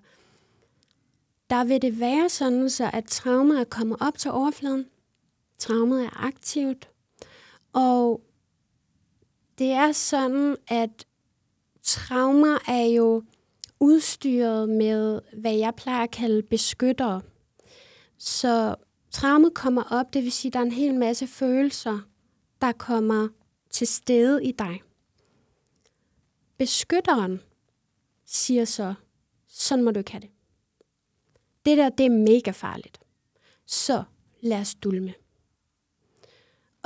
[1.50, 4.86] der vil det være sådan, så at traumet kommer op til overfladen.
[5.58, 6.88] Traumet er aktivt.
[7.72, 8.20] Og
[9.58, 11.06] det er sådan, at
[11.82, 13.22] traumer er jo
[13.80, 17.22] udstyret med, hvad jeg plejer at kalde beskyttere.
[18.18, 18.74] Så
[19.10, 21.98] traumet kommer op, det vil sige, at der er en hel masse følelser,
[22.60, 23.28] der kommer
[23.70, 24.82] til stede i dig.
[26.58, 27.40] Beskytteren
[28.24, 28.94] siger så,
[29.46, 30.30] sådan må du ikke have det.
[31.66, 33.00] Det der, det er mega farligt.
[33.66, 34.04] Så
[34.40, 35.14] lad os dulme.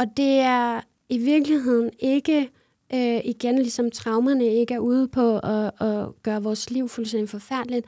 [0.00, 2.50] Og det er i virkeligheden ikke,
[2.94, 7.86] øh, igen ligesom traumerne ikke er ude på at, at gøre vores liv fuldstændig forfærdeligt.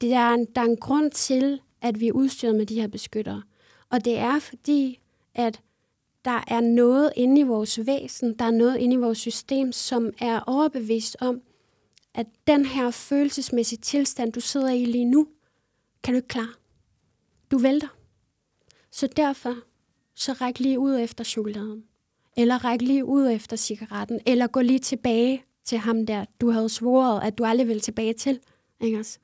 [0.00, 2.88] Det er en, der er en grund til, at vi er udstyret med de her
[2.88, 3.42] beskyttere.
[3.90, 5.00] Og det er fordi,
[5.34, 5.60] at
[6.24, 10.12] der er noget inde i vores væsen, der er noget inde i vores system, som
[10.20, 11.40] er overbevist om,
[12.14, 15.28] at den her følelsesmæssige tilstand, du sidder i lige nu,
[16.02, 16.54] kan du ikke klare.
[17.50, 17.88] Du vælter.
[18.90, 19.56] Så derfor,
[20.16, 21.84] så ræk lige ud efter chokoladen.
[22.36, 24.20] Eller ræk lige ud efter cigaretten.
[24.26, 28.12] Eller gå lige tilbage til ham der, du havde svoret, at du aldrig ville tilbage
[28.12, 28.40] til.
[28.80, 29.18] Ikke også?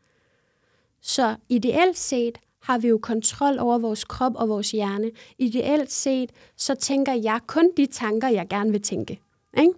[1.00, 5.10] Så ideelt set har vi jo kontrol over vores krop og vores hjerne.
[5.38, 9.20] Ideelt set, så tænker jeg kun de tanker, jeg gerne vil tænke.
[9.58, 9.72] Ikke?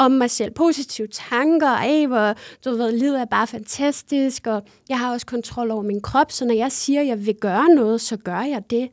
[0.00, 0.50] om mig selv.
[0.50, 2.34] Positive tanker, af hvor
[2.64, 6.44] du ved, livet er bare fantastisk, og jeg har også kontrol over min krop, så
[6.44, 8.90] når jeg siger, at jeg vil gøre noget, så gør jeg det.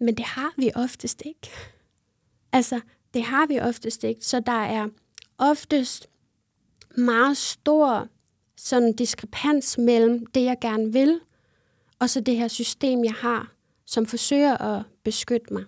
[0.00, 1.50] Men det har vi oftest ikke.
[2.52, 2.80] Altså,
[3.14, 4.24] det har vi oftest ikke.
[4.24, 4.88] Så der er
[5.38, 6.08] oftest
[6.96, 8.08] meget stor
[8.56, 11.20] sådan diskrepans mellem det, jeg gerne vil,
[11.98, 13.52] og så det her system, jeg har,
[13.84, 15.64] som forsøger at beskytte mig.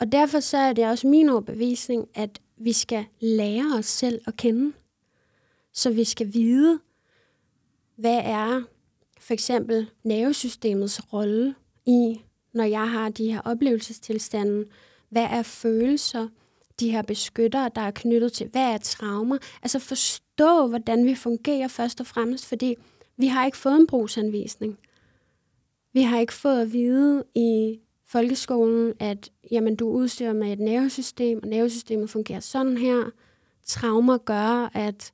[0.00, 4.36] Og derfor så er det også min overbevisning, at vi skal lære os selv at
[4.36, 4.72] kende.
[5.72, 6.80] Så vi skal vide,
[7.96, 8.62] hvad er
[9.20, 11.54] for eksempel nervesystemets rolle
[11.86, 12.20] i,
[12.52, 14.64] når jeg har de her oplevelsestilstande.
[15.08, 16.28] Hvad er følelser,
[16.80, 19.38] de her beskyttere, der er knyttet til, hvad er traumer?
[19.62, 22.74] Altså forstå, hvordan vi fungerer først og fremmest, fordi
[23.16, 24.78] vi har ikke fået en brugsanvisning.
[25.92, 31.40] Vi har ikke fået at vide i folkeskolen, at jamen, du udstyrer med et nervesystem,
[31.42, 33.04] og nervesystemet fungerer sådan her.
[33.66, 35.12] Traumer gør, at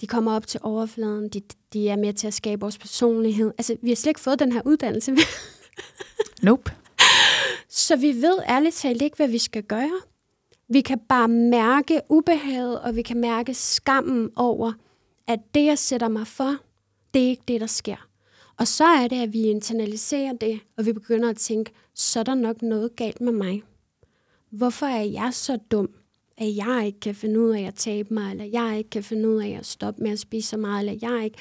[0.00, 1.42] de kommer op til overfladen, de,
[1.72, 3.52] de er med til at skabe vores personlighed.
[3.58, 5.12] Altså, vi har slet ikke fået den her uddannelse.
[6.42, 6.72] nope.
[7.68, 10.00] Så vi ved ærligt talt ikke, hvad vi skal gøre.
[10.68, 14.72] Vi kan bare mærke ubehaget, og vi kan mærke skammen over,
[15.26, 16.56] at det, jeg sætter mig for,
[17.14, 18.06] det er ikke det, der sker.
[18.56, 22.24] Og så er det, at vi internaliserer det, og vi begynder at tænke, så er
[22.24, 23.62] der nok noget galt med mig.
[24.50, 25.88] Hvorfor er jeg så dum,
[26.38, 29.28] at jeg ikke kan finde ud af at tabe mig, eller jeg ikke kan finde
[29.28, 31.38] ud af at stoppe med at spise så meget, eller jeg ikke.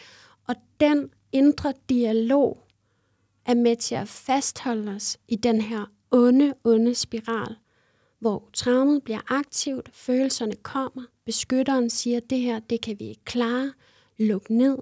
[0.48, 2.58] Og den indre dialog
[3.50, 7.56] er med til at fastholde os i den her onde, onde spiral,
[8.20, 13.74] hvor traumet bliver aktivt, følelserne kommer, beskytteren siger, det her, det kan vi ikke klare,
[14.18, 14.78] luk ned,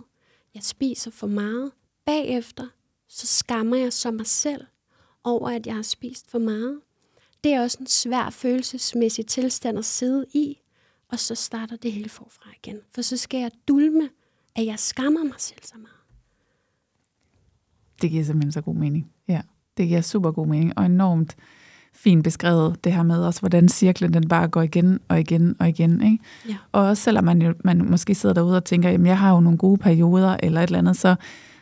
[0.55, 1.71] jeg spiser for meget,
[2.05, 2.67] bagefter,
[3.07, 4.65] så skammer jeg så mig selv
[5.23, 6.81] over, at jeg har spist for meget.
[7.43, 10.57] Det er også en svær følelsesmæssig tilstand at sidde i,
[11.07, 12.81] og så starter det hele forfra igen.
[12.95, 14.09] For så skal jeg dulme,
[14.55, 15.96] at jeg skammer mig selv så meget.
[18.01, 19.07] Det giver simpelthen så god mening.
[19.27, 19.41] Ja,
[19.77, 21.35] det giver super god mening, og enormt
[21.93, 25.69] fint beskrevet det her med også, hvordan cirklen den bare går igen og igen og
[25.69, 26.01] igen.
[26.03, 26.23] Ikke?
[26.49, 26.55] Ja.
[26.71, 29.39] Og også selvom man, jo, man måske sidder derude og tænker, jamen jeg har jo
[29.39, 31.15] nogle gode perioder eller et eller andet, så,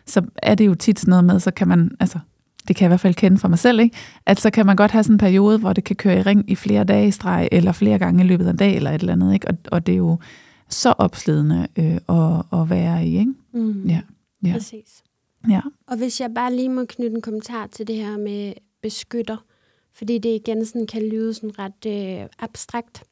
[0.06, 2.20] så er det jo tit sådan noget med, så kan man, altså
[2.68, 3.96] det kan jeg i hvert fald kende fra mig selv, ikke?
[4.26, 6.52] at så kan man godt have sådan en periode, hvor det kan køre i ring
[6.52, 9.00] i flere dage i streg, eller flere gange i løbet af en dag, eller et
[9.02, 9.34] eller andet.
[9.34, 9.48] Ikke?
[9.48, 10.20] Og, og det er jo
[10.70, 13.18] så opslidende øh, at, at være i.
[13.18, 13.34] Ikke?
[13.54, 13.86] Mm.
[13.88, 14.02] Ja.
[14.44, 14.54] Ja.
[14.54, 15.04] Præcis.
[15.50, 15.62] Ja.
[15.88, 19.38] Og hvis jeg bare lige må knytte en kommentar til det her med beskytter,
[19.93, 23.04] fordi det igen sådan kan lyde sådan ret øh, abstrakt.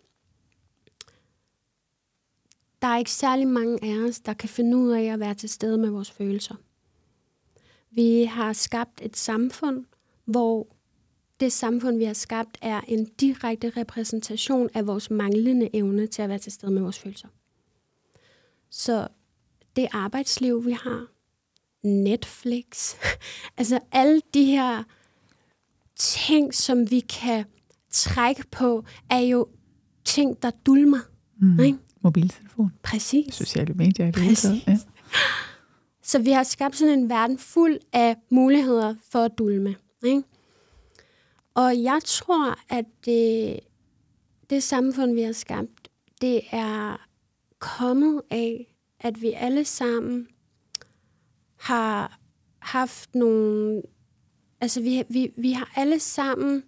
[2.81, 5.49] Der er ikke særlig mange af os, der kan finde ud af at være til
[5.49, 6.55] stede med vores følelser.
[7.91, 9.85] Vi har skabt et samfund,
[10.25, 10.67] hvor
[11.39, 16.29] det samfund, vi har skabt, er en direkte repræsentation af vores manglende evne til at
[16.29, 17.27] være til stede med vores følelser.
[18.69, 19.07] Så
[19.75, 21.07] det arbejdsliv, vi har,
[21.83, 22.95] Netflix,
[23.57, 24.83] altså alle de her
[25.95, 27.45] ting, som vi kan
[27.91, 29.47] trække på, er jo
[30.05, 30.99] ting, der dulmer.
[31.41, 31.59] Mm.
[31.59, 31.77] Ikke?
[32.01, 33.35] Mobiltelefon, Præcis.
[33.35, 34.15] sociale medier det.
[34.15, 34.67] Præcis.
[34.67, 34.77] Ja.
[36.03, 39.75] Så vi har skabt sådan en verden fuld af muligheder for at dulme.
[40.05, 40.23] Ikke?
[41.53, 43.59] Og jeg tror, at det,
[44.49, 45.89] det samfund, vi har skabt,
[46.21, 47.07] det er
[47.59, 50.27] kommet af, at vi alle sammen
[51.63, 52.19] har
[52.59, 53.81] haft nogle...
[54.61, 56.63] Altså, vi, vi, vi har alle sammen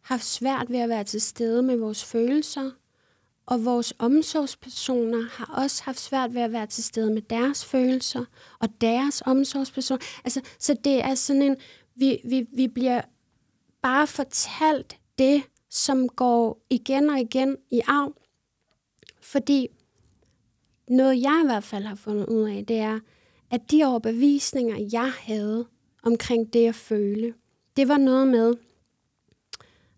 [0.00, 2.70] haft svært ved at være til stede med vores følelser,
[3.46, 8.24] og vores omsorgspersoner har også haft svært ved at være til stede med deres følelser,
[8.58, 10.00] og deres omsorgspersoner.
[10.24, 11.56] Altså, så det er sådan en...
[11.94, 13.00] Vi, vi, vi bliver
[13.82, 18.14] bare fortalt det, som går igen og igen i arv.
[19.20, 19.68] Fordi
[20.88, 23.00] noget, jeg i hvert fald har fundet ud af, det er,
[23.54, 25.66] at de overbevisninger, jeg havde
[26.02, 27.34] omkring det at føle,
[27.76, 28.54] det var noget med,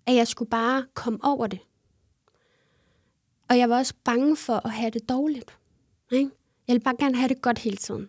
[0.06, 1.58] at jeg skulle bare komme over det.
[3.48, 5.58] Og jeg var også bange for at have det dårligt.
[6.12, 6.30] Ikke?
[6.68, 8.08] Jeg ville bare gerne have det godt hele tiden.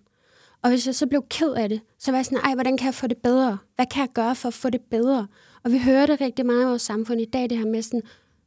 [0.61, 2.85] Og hvis jeg så blev ked af det, så var jeg sådan, ej, hvordan kan
[2.85, 3.57] jeg få det bedre?
[3.75, 5.27] Hvad kan jeg gøre for at få det bedre?
[5.63, 8.01] Og vi hører det rigtig meget i vores samfund i dag, det her med sådan,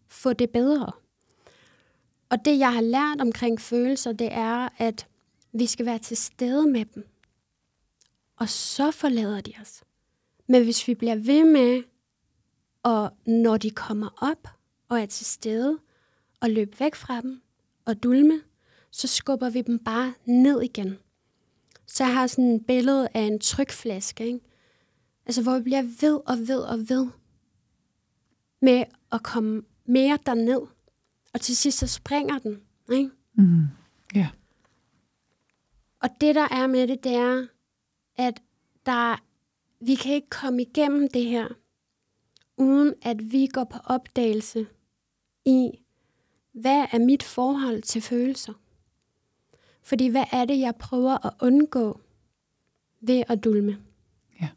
[0.09, 0.93] få det bedre.
[2.31, 5.07] Og det, jeg har lært omkring følelser, det er, at
[5.53, 7.09] vi skal være til stede med dem.
[8.37, 9.83] Og så forlader de os.
[10.49, 11.83] Men hvis vi bliver ved med,
[12.83, 14.49] og når de kommer op
[14.89, 15.79] og er til stede,
[16.41, 17.43] og løbe væk fra dem
[17.85, 18.41] og dulme,
[18.91, 20.99] så skubber vi dem bare ned igen.
[21.87, 24.41] Så jeg har sådan et billede af en trykflaske, ikke?
[25.27, 27.09] Altså, hvor vi bliver ved og ved og ved
[28.63, 30.61] med at komme mere derned.
[31.35, 32.61] Og til sidst så springer den,
[32.93, 33.11] ikke?
[33.35, 33.65] Mm.
[34.15, 34.29] Ja.
[36.01, 37.47] Og det, der er med det, det er,
[38.17, 38.43] at
[38.87, 39.23] der,
[39.81, 41.49] vi kan ikke komme igennem det her,
[42.57, 44.67] uden at vi går på opdagelse
[45.45, 45.71] i,
[46.53, 48.53] hvad er mit forhold til følelser?
[49.83, 52.01] Fordi hvad er det, jeg prøver at undgå
[53.01, 53.79] ved at dulme?
[54.41, 54.49] Ja.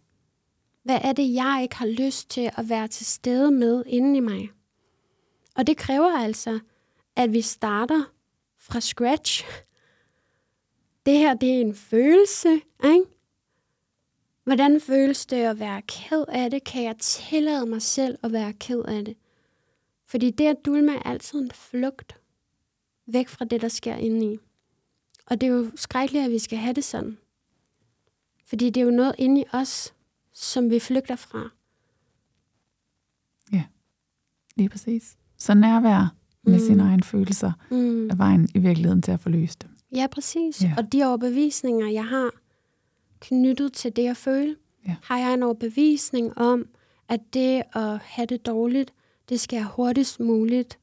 [0.83, 4.19] Hvad er det, jeg ikke har lyst til at være til stede med inde i
[4.19, 4.49] mig?
[5.55, 6.59] Og det kræver altså,
[7.15, 8.03] at vi starter
[8.57, 9.45] fra scratch.
[11.05, 12.49] Det her, det er en følelse,
[12.83, 13.05] ikke?
[14.43, 16.63] Hvordan føles det at være ked af det?
[16.63, 19.17] Kan jeg tillade mig selv at være ked af det?
[20.05, 22.17] Fordi det at dulme er altid en flugt
[23.05, 24.37] væk fra det, der sker inde i.
[25.25, 27.17] Og det er jo skrækkeligt, at vi skal have det sådan.
[28.45, 29.93] Fordi det er jo noget inde i os,
[30.33, 31.49] som vi flygter fra.
[34.55, 35.17] Lige præcis.
[35.37, 36.65] Så nærvær med Mm.
[36.65, 38.09] sine egne følelser Mm.
[38.09, 39.72] er vejen i virkeligheden til at få løst dem.
[39.95, 40.61] Ja, præcis.
[40.63, 40.73] Ja.
[40.77, 42.31] Og de overbevisninger, jeg har
[43.19, 44.55] knyttet til det at føle,
[44.87, 44.95] Ja.
[45.03, 46.65] har jeg en overbevisning om,
[47.09, 48.93] at det at have det dårligt,
[49.29, 50.79] det skal jeg hurtigst muligt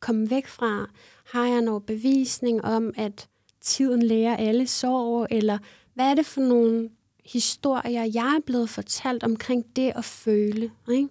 [0.00, 0.90] komme væk fra.
[1.32, 3.28] Har jeg en overbevisning om, at
[3.60, 5.58] tiden lærer alle sorg, eller
[5.94, 6.90] hvad er det for nogle
[7.24, 10.70] historier, jeg er blevet fortalt omkring det at føle?
[10.92, 11.08] Ikke?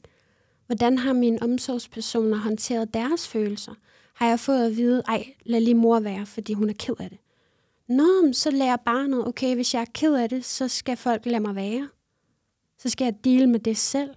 [0.65, 3.73] Hvordan har mine omsorgspersoner håndteret deres følelser?
[4.13, 7.09] Har jeg fået at vide, ej, lad lige mor være, fordi hun er ked af
[7.09, 7.17] det?
[7.87, 11.39] Nå, så lærer barnet, okay, hvis jeg er ked af det, så skal folk lade
[11.39, 11.89] mig være.
[12.77, 14.15] Så skal jeg dele med det selv.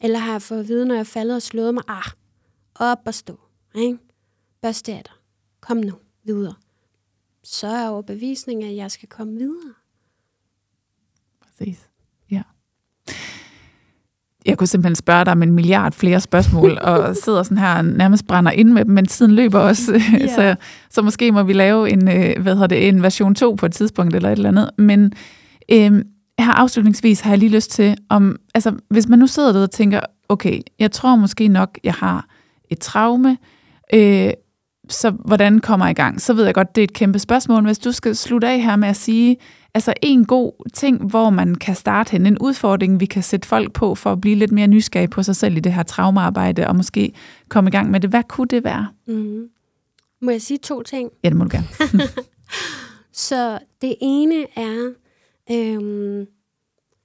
[0.00, 2.10] Eller har jeg fået at vide, når jeg er faldet og slået mig, ah,
[2.74, 3.40] op og stå,
[3.74, 3.98] ikke?
[4.60, 5.12] Børste af dig.
[5.60, 6.54] Kom nu, videre.
[7.42, 9.74] Så er overbevisningen, at jeg skal komme videre.
[11.40, 11.88] Præcis.
[14.48, 18.26] Jeg kunne simpelthen spørge dig om en milliard flere spørgsmål, og sidder sådan her nærmest
[18.26, 20.28] brænder ind med dem, men tiden løber også, yeah.
[20.36, 20.54] så,
[20.90, 23.72] så måske må vi lave en, øh, hvad hedder det, en version 2 på et
[23.72, 24.70] tidspunkt, eller et eller andet.
[24.78, 25.12] Men
[25.72, 26.04] øh,
[26.38, 29.70] her afslutningsvis har jeg lige lyst til, om, altså, hvis man nu sidder der og
[29.70, 32.26] tænker, okay, jeg tror måske nok, jeg har
[32.70, 33.36] et traume,
[33.94, 34.30] øh,
[34.88, 36.20] så hvordan kommer jeg i gang?
[36.20, 37.64] Så ved jeg godt, det er et kæmpe spørgsmål.
[37.64, 39.36] Hvis du skal slutte af her med at sige,
[39.74, 43.72] altså en god ting, hvor man kan starte hen, en udfordring, vi kan sætte folk
[43.72, 46.76] på for at blive lidt mere nysgerrig på sig selv i det her traumearbejde, og
[46.76, 47.12] måske
[47.48, 48.10] komme i gang med det.
[48.10, 48.88] Hvad kunne det være?
[49.06, 49.48] Mm.
[50.20, 51.10] Må jeg sige to ting?
[51.24, 51.68] Ja, det må du gerne.
[53.12, 54.92] så det ene er,
[55.50, 56.26] øhm,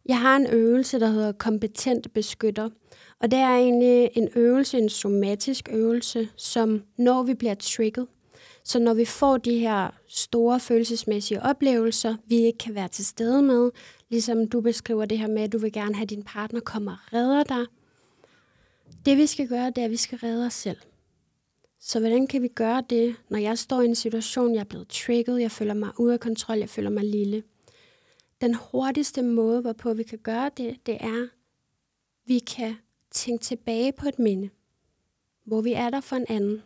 [0.05, 2.69] jeg har en øvelse, der hedder kompetent beskytter.
[3.19, 8.07] Og det er egentlig en øvelse, en somatisk øvelse, som når vi bliver trigget,
[8.63, 13.41] så når vi får de her store følelsesmæssige oplevelser, vi ikke kan være til stede
[13.41, 13.71] med,
[14.09, 16.91] ligesom du beskriver det her med, at du vil gerne have, at din partner kommer
[16.91, 17.65] og redder dig.
[19.05, 20.77] Det vi skal gøre, det er, at vi skal redde os selv.
[21.79, 24.87] Så hvordan kan vi gøre det, når jeg står i en situation, jeg er blevet
[24.87, 27.43] trigget, jeg føler mig ude af kontrol, jeg føler mig lille?
[28.41, 31.27] Den hurtigste måde, hvorpå vi kan gøre det, det er,
[32.25, 32.75] vi kan
[33.11, 34.49] tænke tilbage på et minde,
[35.43, 36.63] hvor vi er der for en anden.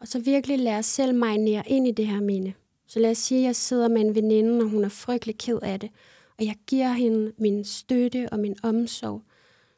[0.00, 2.52] Og så virkelig lade os selv marinere ind i det her minde.
[2.86, 5.58] Så lad os sige, at jeg sidder med en veninde, og hun er frygtelig ked
[5.62, 5.90] af det.
[6.38, 9.22] Og jeg giver hende min støtte og min omsorg.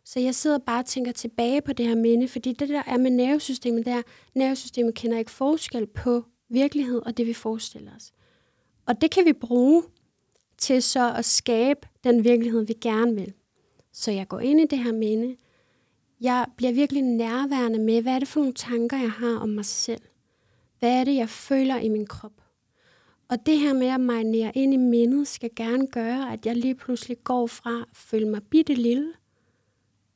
[0.04, 2.98] Så jeg sidder bare og tænker tilbage på det her minde, fordi det der er
[2.98, 4.02] med nervesystemet, der
[4.34, 8.12] nervesystemet kender ikke forskel på virkelighed og det, vi forestiller os.
[8.86, 9.82] Og det kan vi bruge
[10.58, 13.32] til så at skabe den virkelighed, vi gerne vil.
[13.92, 15.36] Så jeg går ind i det her minde.
[16.20, 19.64] Jeg bliver virkelig nærværende med, hvad er det for nogle tanker, jeg har om mig
[19.64, 20.02] selv.
[20.82, 22.32] Hvad er det, jeg føler i min krop?
[23.28, 26.74] Og det her med at marinere ind i mindet, skal gerne gøre, at jeg lige
[26.74, 29.12] pludselig går fra at føle mig bitte lille,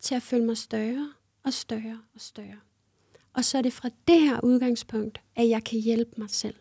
[0.00, 1.12] til at føle mig større
[1.44, 2.58] og større og større.
[3.32, 6.54] Og så er det fra det her udgangspunkt, at jeg kan hjælpe mig selv.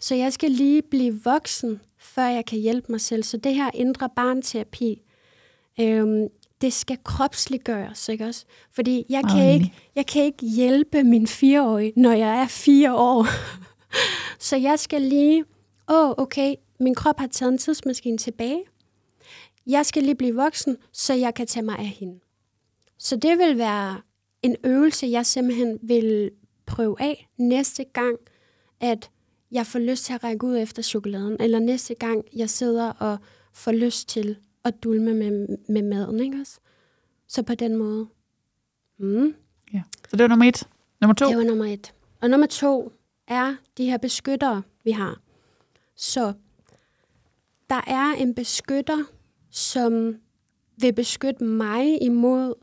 [0.00, 3.22] Så jeg skal lige blive voksen, før jeg kan hjælpe mig selv.
[3.22, 5.02] Så det her indre barnterapi,
[5.80, 6.28] øhm,
[6.60, 8.44] det skal kropsliggøres, ikke også?
[8.72, 13.26] Fordi jeg kan, ikke, jeg kan ikke hjælpe min fireårige, når jeg er fire år.
[14.48, 15.44] så jeg skal lige,
[15.90, 18.62] åh, oh, okay, min krop har taget en tidsmaskine tilbage.
[19.66, 22.20] Jeg skal lige blive voksen, så jeg kan tage mig af hende.
[22.98, 24.00] Så det vil være
[24.42, 26.30] en øvelse, jeg simpelthen vil
[26.66, 28.16] prøve af næste gang,
[28.80, 29.10] at
[29.50, 33.18] jeg får lyst til at række ud efter chokoladen, eller næste gang, jeg sidder og
[33.52, 36.58] får lyst til at dulme med, med maden, ikke også?
[37.26, 38.08] Så på den måde.
[38.98, 39.34] Mm.
[39.72, 39.82] Ja.
[40.08, 40.68] Så det var nummer et.
[41.00, 41.28] Nummer to?
[41.28, 41.94] Det var nummer et.
[42.20, 42.92] Og nummer to
[43.26, 45.20] er de her beskyttere, vi har.
[45.96, 46.32] Så
[47.70, 49.04] der er en beskytter,
[49.50, 50.16] som
[50.76, 52.54] vil beskytte mig imod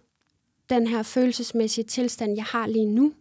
[0.70, 3.14] den her følelsesmæssige tilstand, jeg har lige nu.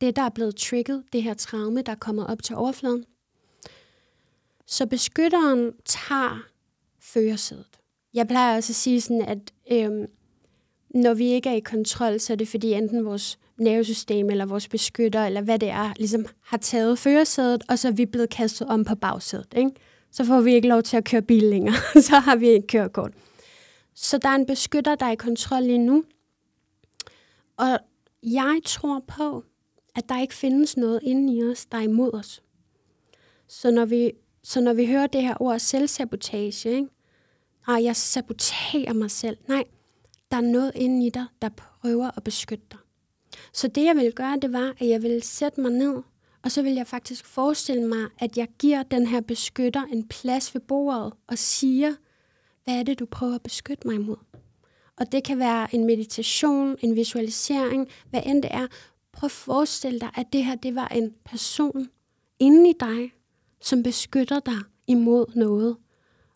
[0.00, 3.04] Det, der er blevet trigget, det her traume, der er kommet op til overfladen.
[4.66, 6.46] Så beskytteren tager
[7.00, 7.80] førersædet.
[8.14, 9.38] Jeg plejer også at sige sådan, at
[9.72, 10.06] øhm,
[10.94, 14.68] når vi ikke er i kontrol, så er det fordi enten vores nervesystem eller vores
[14.68, 18.68] beskytter, eller hvad det er, ligesom har taget førersædet, og så er vi blevet kastet
[18.68, 19.54] om på bagsædet.
[19.56, 19.70] Ikke?
[20.10, 21.74] Så får vi ikke lov til at køre bil længere.
[22.08, 23.12] så har vi ikke kørekort.
[23.94, 26.04] Så der er en beskytter, der er i kontrol lige nu.
[27.56, 27.78] Og
[28.22, 29.44] jeg tror på,
[29.96, 32.42] at der ikke findes noget inde i os, der er imod os.
[33.48, 34.12] Så når vi,
[34.42, 36.88] så når vi hører det her ord selvsabotage, ikke?
[37.68, 39.36] Nej, jeg saboterer mig selv.
[39.48, 39.64] Nej,
[40.30, 42.78] der er noget inde i dig, der prøver at beskytte dig.
[43.52, 46.02] Så det jeg ville gøre, det var, at jeg ville sætte mig ned,
[46.42, 50.54] og så vil jeg faktisk forestille mig, at jeg giver den her beskytter en plads
[50.54, 51.94] ved bordet og siger,
[52.64, 54.16] hvad er det, du prøver at beskytte mig imod?
[54.96, 58.66] Og det kan være en meditation, en visualisering, hvad end det er.
[59.12, 61.88] Prøv at forestille dig, at det her det var en person
[62.38, 63.12] inde i dig,
[63.60, 65.76] som beskytter dig imod noget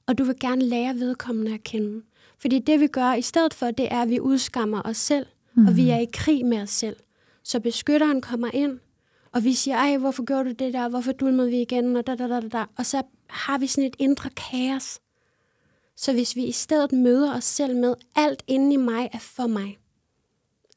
[0.09, 2.03] og du vil gerne lære vedkommende at kende.
[2.39, 5.67] Fordi det vi gør i stedet for, det er, at vi udskammer os selv, mm.
[5.67, 5.91] og vi mhm.
[5.91, 6.97] er i krig med os selv.
[7.45, 8.79] Så beskytteren kommer ind,
[9.33, 12.15] og vi siger, ej, hvorfor gjorde du det der, hvorfor dulmede vi igen, og da,
[12.15, 12.65] da, da, da.
[12.77, 15.01] Og så har vi sådan et indre kaos.
[15.97, 19.47] Så hvis vi i stedet møder os selv med, alt inde i mig er for
[19.47, 19.79] mig,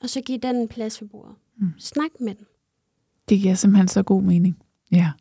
[0.02, 1.36] og så giver den en plads ved bordet.
[1.58, 1.74] Mm.
[1.78, 2.46] Snak med den.
[3.30, 4.58] Det giver simpelthen så god mening.
[4.92, 5.12] Ja.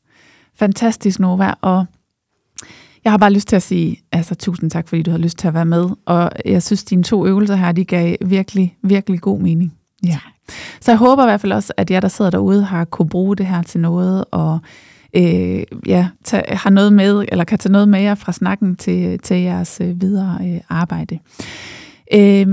[0.54, 1.54] Fantastisk, Nova.
[1.60, 1.86] Og
[3.04, 5.48] jeg har bare lyst til at sige, altså tusind tak, fordi du har lyst til
[5.48, 5.88] at være med.
[6.06, 9.74] Og jeg synes, dine to øvelser her, de gav virkelig, virkelig god mening.
[10.04, 10.18] Ja.
[10.80, 13.36] Så jeg håber i hvert fald også, at jer, der sidder derude, har kunne bruge
[13.36, 14.58] det her til noget, og
[15.16, 19.18] øh, ja, tage, har noget med, eller kan tage noget med jer fra snakken til,
[19.18, 21.18] til jeres øh, videre øh, arbejde.
[22.14, 22.46] Øh,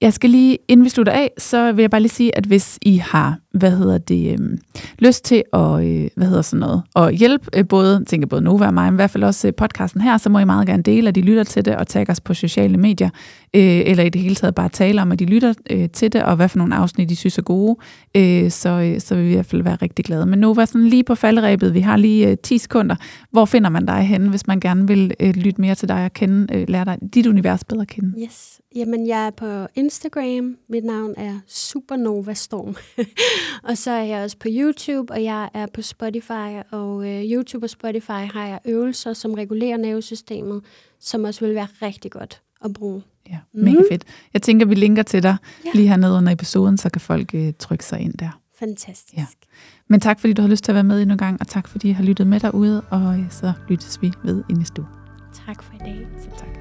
[0.00, 2.78] jeg skal lige, inden vi slutter af, så vil jeg bare lige sige, at hvis
[2.82, 4.58] I har, hvad hedder det, øh,
[4.98, 8.66] lyst til at, øh, hvad hedder sådan noget, at hjælpe øh, både, tænker både Nova
[8.66, 10.82] og mig, men i hvert fald også øh, podcasten her, så må I meget gerne
[10.82, 13.10] dele, at de lytter til det og tagge os på sociale medier,
[13.54, 16.22] øh, eller i det hele taget bare tale om, at de lytter øh, til det,
[16.22, 17.76] og hvad for nogle afsnit, de synes er gode,
[18.16, 20.26] øh, så, øh, så vil vi i hvert fald være rigtig glade.
[20.26, 22.96] Men Nova, sådan lige på faldrebet, vi har lige øh, 10 sekunder.
[23.30, 26.12] Hvor finder man dig henne, hvis man gerne vil øh, lytte mere til dig og
[26.12, 28.12] kende, øh, lære dig dit univers bedre at kende?
[28.22, 28.60] Yes.
[28.74, 30.56] Jamen, jeg er på Instagram.
[30.68, 32.76] Mit navn er Supernova Storm.
[33.68, 36.62] og så er jeg også på YouTube, og jeg er på Spotify.
[36.70, 40.62] Og øh, YouTube og Spotify har jeg øvelser, som regulerer nervesystemet,
[41.00, 43.02] som også vil være rigtig godt at bruge.
[43.30, 43.84] Ja, mega mm.
[43.90, 44.04] fedt.
[44.34, 45.70] Jeg tænker, vi linker til dig ja.
[45.74, 48.40] lige hernede under episoden, så kan folk øh, trykke sig ind der.
[48.58, 49.16] Fantastisk.
[49.16, 49.26] Ja.
[49.88, 51.68] Men tak, fordi du har lyst til at være med endnu en gang, og tak,
[51.68, 54.90] fordi I har lyttet med derude, og øh, så lyttes vi ved i næste uge.
[55.46, 56.06] Tak for i dag.
[56.18, 56.59] Så tak.